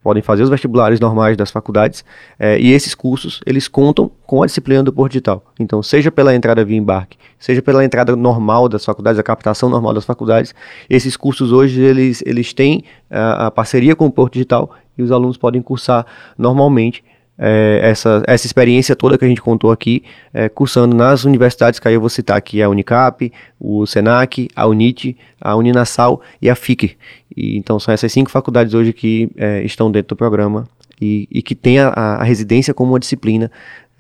podem 0.09 0.23
fazer 0.23 0.41
os 0.41 0.49
vestibulares 0.49 0.99
normais 0.99 1.37
das 1.37 1.51
faculdades 1.51 2.03
é, 2.39 2.59
e 2.59 2.71
esses 2.71 2.95
cursos 2.95 3.41
eles 3.45 3.67
contam 3.67 4.09
com 4.25 4.41
a 4.41 4.47
disciplina 4.47 4.81
do 4.81 4.91
Porto 4.91 5.11
Digital. 5.11 5.43
Então, 5.59 5.83
seja 5.83 6.09
pela 6.09 6.33
entrada 6.33 6.65
via 6.65 6.75
embarque, 6.75 7.15
seja 7.37 7.61
pela 7.61 7.85
entrada 7.85 8.15
normal 8.15 8.67
das 8.67 8.83
faculdades, 8.83 9.19
a 9.19 9.23
captação 9.23 9.69
normal 9.69 9.93
das 9.93 10.05
faculdades, 10.05 10.55
esses 10.89 11.15
cursos 11.15 11.51
hoje 11.51 11.79
eles, 11.79 12.23
eles 12.25 12.53
têm 12.53 12.83
a, 13.07 13.45
a 13.45 13.51
parceria 13.51 13.95
com 13.95 14.07
o 14.07 14.11
Porto 14.11 14.33
Digital 14.33 14.71
e 14.97 15.03
os 15.03 15.11
alunos 15.11 15.37
podem 15.37 15.61
cursar 15.61 16.07
normalmente 16.35 17.03
é, 17.39 17.79
essa, 17.81 18.21
essa 18.27 18.45
experiência 18.45 18.95
toda 18.95 19.17
que 19.17 19.23
a 19.23 19.27
gente 19.27 19.41
contou 19.41 19.71
aqui, 19.71 20.03
é, 20.33 20.49
cursando 20.49 20.95
nas 20.95 21.23
universidades 21.23 21.79
que 21.79 21.87
aí 21.87 21.93
eu 21.93 22.01
vou 22.01 22.09
citar 22.09 22.35
aqui, 22.35 22.61
a 22.61 22.67
Unicap, 22.67 23.31
o 23.57 23.85
Senac, 23.85 24.49
a 24.53 24.67
Unit, 24.67 25.15
a 25.39 25.55
Uninasal 25.55 26.21
e 26.41 26.49
a 26.49 26.55
FIC. 26.55 26.97
E, 27.35 27.57
então 27.57 27.79
são 27.79 27.93
essas 27.93 28.11
cinco 28.11 28.29
faculdades 28.29 28.73
hoje 28.73 28.91
que 28.91 29.31
é, 29.37 29.63
estão 29.63 29.89
dentro 29.89 30.09
do 30.09 30.15
programa 30.17 30.67
e, 30.99 31.27
e 31.31 31.41
que 31.41 31.55
têm 31.55 31.79
a, 31.79 31.89
a, 31.89 32.23
residência 32.23 32.73
como 32.73 32.91
uma 32.91 32.99
disciplina, 32.99 33.49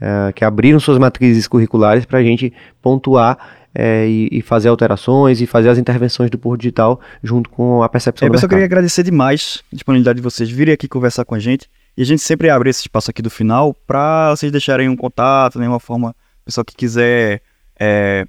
é, 0.01 0.33
que 0.33 0.43
abriram 0.43 0.79
suas 0.79 0.97
matrizes 0.97 1.47
curriculares 1.47 2.03
para 2.03 2.19
a 2.19 2.23
gente 2.23 2.51
pontuar 2.81 3.37
é, 3.73 4.05
e, 4.05 4.27
e, 4.31 4.41
fazer 4.41 4.67
alterações 4.67 5.39
e 5.39 5.45
fazer 5.45 5.69
as 5.69 5.77
intervenções 5.77 6.29
do 6.29 6.37
Porto 6.37 6.59
Digital 6.59 6.99
junto 7.23 7.49
com 7.49 7.83
a 7.83 7.87
percepção 7.87 8.27
é, 8.27 8.31
do 8.31 8.37
Eu 8.37 8.49
queria 8.49 8.65
agradecer 8.65 9.03
demais 9.03 9.63
a 9.71 9.75
disponibilidade 9.75 10.17
de 10.17 10.23
vocês 10.23 10.49
virem 10.49 10.73
aqui 10.73 10.87
conversar 10.87 11.23
com 11.23 11.35
a 11.35 11.39
gente. 11.39 11.69
E 11.97 12.01
a 12.01 12.05
gente 12.05 12.21
sempre 12.21 12.49
abre 12.49 12.69
esse 12.69 12.81
espaço 12.81 13.11
aqui 13.11 13.21
do 13.21 13.29
final 13.29 13.73
para 13.85 14.31
vocês 14.31 14.51
deixarem 14.51 14.87
um 14.87 14.95
contato, 14.95 15.59
né, 15.59 15.67
uma 15.67 15.79
forma, 15.79 16.15
pessoal 16.45 16.63
que 16.63 16.75
quiser 16.75 17.41
é, 17.79 18.25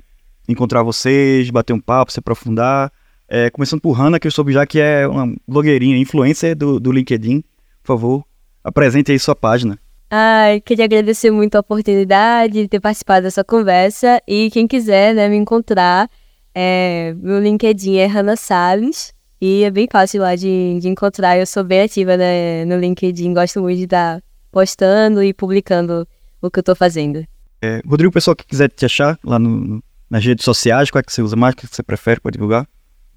encontrar 0.49 0.83
vocês, 0.83 1.51
bater 1.51 1.73
um 1.73 1.81
papo, 1.81 2.13
se 2.13 2.19
aprofundar. 2.19 2.93
É, 3.29 3.49
começando 3.51 3.81
por 3.81 3.93
Hanna, 3.93 4.19
que 4.19 4.27
eu 4.27 4.31
soube 4.33 4.53
já 4.53 4.67
que 4.67 4.81
é 4.81 5.07
uma 5.07 5.33
blogueirinha, 5.47 5.97
influencer 5.97 6.57
do, 6.57 6.81
do 6.81 6.91
LinkedIn. 6.91 7.43
Por 7.83 7.87
favor, 7.87 8.25
apresente 8.65 9.13
aí 9.13 9.19
sua 9.19 9.37
página. 9.37 9.79
Ai, 10.11 10.61
queria 10.61 10.87
agradecer 10.87 11.31
muito 11.31 11.55
a 11.55 11.61
oportunidade 11.61 12.55
de 12.55 12.69
ter 12.69 12.81
participado 12.81 13.23
dessa 13.23 13.45
conversa. 13.45 14.21
E 14.27 14.51
quem 14.51 14.67
quiser 14.67 15.15
né, 15.15 15.29
me 15.29 15.37
encontrar, 15.37 16.11
é, 16.53 17.15
meu 17.17 17.39
LinkedIn 17.39 17.99
é 17.99 18.07
Hanna 18.07 18.35
Salles. 18.35 19.15
E 19.41 19.65
é 19.65 19.71
bem 19.71 19.89
fácil 19.91 20.21
lá 20.21 20.37
de, 20.37 20.79
de 20.81 20.89
encontrar. 20.89 21.39
Eu 21.39 21.47
sou 21.47 21.65
bem 21.65 21.83
ativa 21.83 22.15
né, 22.17 22.65
no 22.67 22.77
LinkedIn, 22.77 23.33
gosto 23.33 23.63
muito 23.63 23.79
de 23.79 23.85
estar 23.85 24.21
postando 24.53 25.23
e 25.23 25.33
publicando 25.33 26.07
o 26.43 26.51
que 26.51 26.59
eu 26.59 26.63
estou 26.63 26.77
fazendo. 26.77 27.25
É, 27.63 27.81
Rodrigo, 27.87 28.11
o 28.11 28.13
pessoal 28.13 28.37
que 28.37 28.45
quiser 28.45 28.69
te 28.69 28.85
achar 28.85 29.19
lá 29.25 29.39
no, 29.39 29.83
nas 30.11 30.25
redes 30.25 30.45
sociais, 30.45 30.91
qual 30.91 31.01
é 31.01 31.03
que 31.03 31.13
você 31.13 31.23
usa 31.23 31.37
mais, 31.37 31.55
o 31.55 31.57
que 31.57 31.67
você 31.67 31.83
prefere 31.83 32.21
para 32.21 32.33
divulgar? 32.33 32.67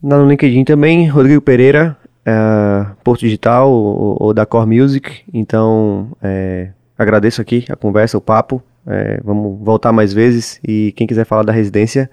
No 0.02 0.26
LinkedIn 0.28 0.64
também, 0.64 1.08
Rodrigo 1.10 1.42
Pereira, 1.42 1.98
é, 2.26 2.86
Porto 3.04 3.22
Digital 3.22 3.70
ou, 3.70 4.18
ou, 4.20 4.34
da 4.34 4.46
Core 4.46 4.80
Music. 4.80 5.24
Então, 5.34 6.12
é, 6.22 6.70
agradeço 6.98 7.42
aqui 7.42 7.66
a 7.70 7.76
conversa, 7.76 8.18
o 8.18 8.22
papo. 8.22 8.64
É, 8.88 9.20
vamos 9.24 9.60
voltar 9.62 9.92
mais 9.92 10.14
vezes. 10.14 10.60
E 10.66 10.94
quem 10.96 11.08
quiser 11.08 11.26
falar 11.26 11.44
da 11.44 11.52
residência, 11.54 12.10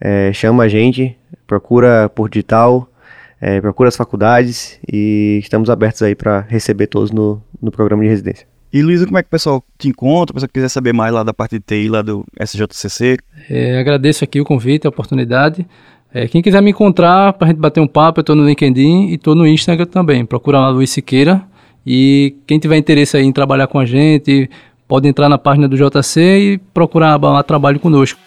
é, 0.00 0.32
chama 0.32 0.64
a 0.64 0.68
gente, 0.68 1.16
procura 1.46 2.08
por 2.08 2.28
digital 2.28 2.88
é, 3.42 3.60
procura 3.60 3.88
as 3.88 3.96
faculdades 3.96 4.78
e 4.90 5.40
estamos 5.42 5.68
abertos 5.68 6.00
aí 6.00 6.14
para 6.14 6.46
receber 6.48 6.86
todos 6.86 7.10
no, 7.10 7.42
no 7.60 7.72
programa 7.72 8.04
de 8.04 8.08
residência. 8.08 8.46
E 8.72 8.80
Luísa, 8.80 9.04
como 9.04 9.18
é 9.18 9.22
que 9.22 9.26
o 9.26 9.30
pessoal 9.30 9.64
te 9.76 9.88
encontra? 9.88 10.30
O 10.30 10.34
pessoal 10.34 10.48
que 10.48 10.54
quiser 10.54 10.68
saber 10.68 10.92
mais 10.92 11.12
lá 11.12 11.24
da 11.24 11.34
parte 11.34 11.58
de 11.58 11.60
TI, 11.60 11.88
lá 11.88 12.02
do 12.02 12.24
SJCC? 12.40 13.18
É, 13.50 13.80
agradeço 13.80 14.22
aqui 14.22 14.40
o 14.40 14.44
convite, 14.44 14.86
a 14.86 14.90
oportunidade. 14.90 15.66
É, 16.14 16.28
quem 16.28 16.40
quiser 16.40 16.62
me 16.62 16.70
encontrar 16.70 17.32
para 17.32 17.48
a 17.48 17.50
gente 17.50 17.58
bater 17.58 17.80
um 17.80 17.86
papo, 17.86 18.20
eu 18.20 18.22
estou 18.22 18.36
no 18.36 18.46
LinkedIn 18.46 19.08
e 19.08 19.14
estou 19.14 19.34
no 19.34 19.44
Instagram 19.44 19.86
também. 19.86 20.24
Procura 20.24 20.60
lá 20.60 20.68
Luiz 20.68 20.90
Siqueira. 20.90 21.42
E 21.84 22.36
quem 22.46 22.60
tiver 22.60 22.76
interesse 22.76 23.16
aí 23.16 23.24
em 23.24 23.32
trabalhar 23.32 23.66
com 23.66 23.78
a 23.78 23.84
gente, 23.84 24.48
pode 24.86 25.08
entrar 25.08 25.28
na 25.28 25.36
página 25.36 25.68
do 25.68 25.76
JC 25.76 26.20
e 26.20 26.58
procurar 26.72 27.20
lá 27.20 27.42
trabalho 27.42 27.80
conosco. 27.80 28.20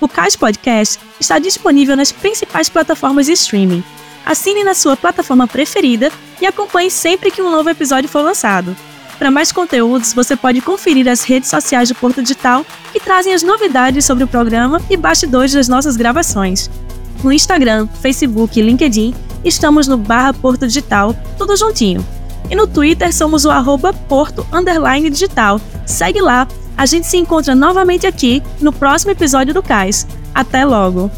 O 0.00 0.06
CAIS 0.06 0.36
Podcast 0.36 1.00
está 1.18 1.40
disponível 1.40 1.96
nas 1.96 2.12
principais 2.12 2.68
plataformas 2.68 3.26
de 3.26 3.32
streaming. 3.32 3.82
Assine 4.24 4.62
na 4.62 4.74
sua 4.74 4.96
plataforma 4.96 5.48
preferida 5.48 6.12
e 6.40 6.46
acompanhe 6.46 6.90
sempre 6.90 7.32
que 7.32 7.42
um 7.42 7.50
novo 7.50 7.68
episódio 7.68 8.08
for 8.08 8.22
lançado. 8.22 8.76
Para 9.18 9.32
mais 9.32 9.50
conteúdos, 9.50 10.12
você 10.12 10.36
pode 10.36 10.60
conferir 10.60 11.08
as 11.08 11.24
redes 11.24 11.50
sociais 11.50 11.88
do 11.88 11.96
Porto 11.96 12.22
Digital 12.22 12.64
que 12.92 13.00
trazem 13.00 13.34
as 13.34 13.42
novidades 13.42 14.04
sobre 14.04 14.22
o 14.22 14.28
programa 14.28 14.80
e 14.88 14.96
bastidores 14.96 15.52
das 15.52 15.66
nossas 15.66 15.96
gravações. 15.96 16.70
No 17.24 17.32
Instagram, 17.32 17.88
Facebook 18.00 18.58
e 18.58 18.62
LinkedIn, 18.62 19.12
estamos 19.44 19.88
no 19.88 19.96
barra 19.96 20.32
Porto 20.32 20.64
Digital, 20.64 21.12
tudo 21.36 21.56
juntinho. 21.56 22.06
E 22.48 22.54
no 22.54 22.68
Twitter 22.68 23.12
somos 23.12 23.44
o 23.44 23.50
arroba 23.50 23.92
Porto 23.92 24.46
Digital. 25.10 25.60
Segue 25.84 26.20
lá 26.20 26.46
a 26.78 26.86
gente 26.86 27.08
se 27.08 27.16
encontra 27.16 27.56
novamente 27.56 28.06
aqui 28.06 28.40
no 28.60 28.72
próximo 28.72 29.10
episódio 29.10 29.52
do 29.52 29.60
CAIS. 29.60 30.06
Até 30.32 30.64
logo! 30.64 31.10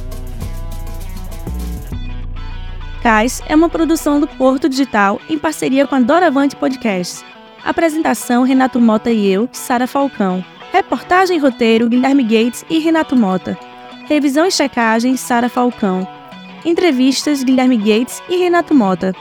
CAIS 3.03 3.43
é 3.47 3.55
uma 3.55 3.69
produção 3.69 4.19
do 4.19 4.27
Porto 4.27 4.71
Digital 4.71 5.21
em 5.29 5.39
parceria 5.39 5.87
com 5.87 5.95
a 5.95 6.01
Doravante 6.01 6.57
Podcast. 6.57 7.23
Apresentação: 7.63 8.43
Renato 8.43 8.81
Mota 8.81 9.11
e 9.11 9.31
eu, 9.31 9.51
Sara 9.53 9.87
Falcão. 9.87 10.43
Reportagem 10.73 11.37
e 11.37 11.41
roteiro: 11.41 11.91
Guilherme 11.91 12.23
Gates 12.23 12.65
e 12.71 12.79
Renato 12.79 13.15
Mota. 13.15 13.59
Revisão 14.09 14.47
e 14.47 14.51
checagem: 14.51 15.15
Sara 15.15 15.51
Falcão. 15.51 16.09
Entrevistas: 16.65 17.45
Guilherme 17.45 17.77
Gates 17.77 18.23
e 18.31 18.39
Renato 18.39 18.75
Mota. 18.75 19.15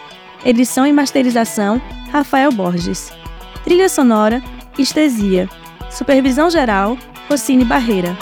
Edição 0.45 0.87
e 0.87 0.93
masterização: 0.93 1.81
Rafael 2.13 2.49
Borges. 2.53 3.11
Trilha 3.65 3.89
sonora: 3.89 4.41
Estesia. 4.77 5.49
Supervisão 5.89 6.49
geral, 6.49 6.97
Rocine 7.29 7.65
Barreira. 7.65 8.15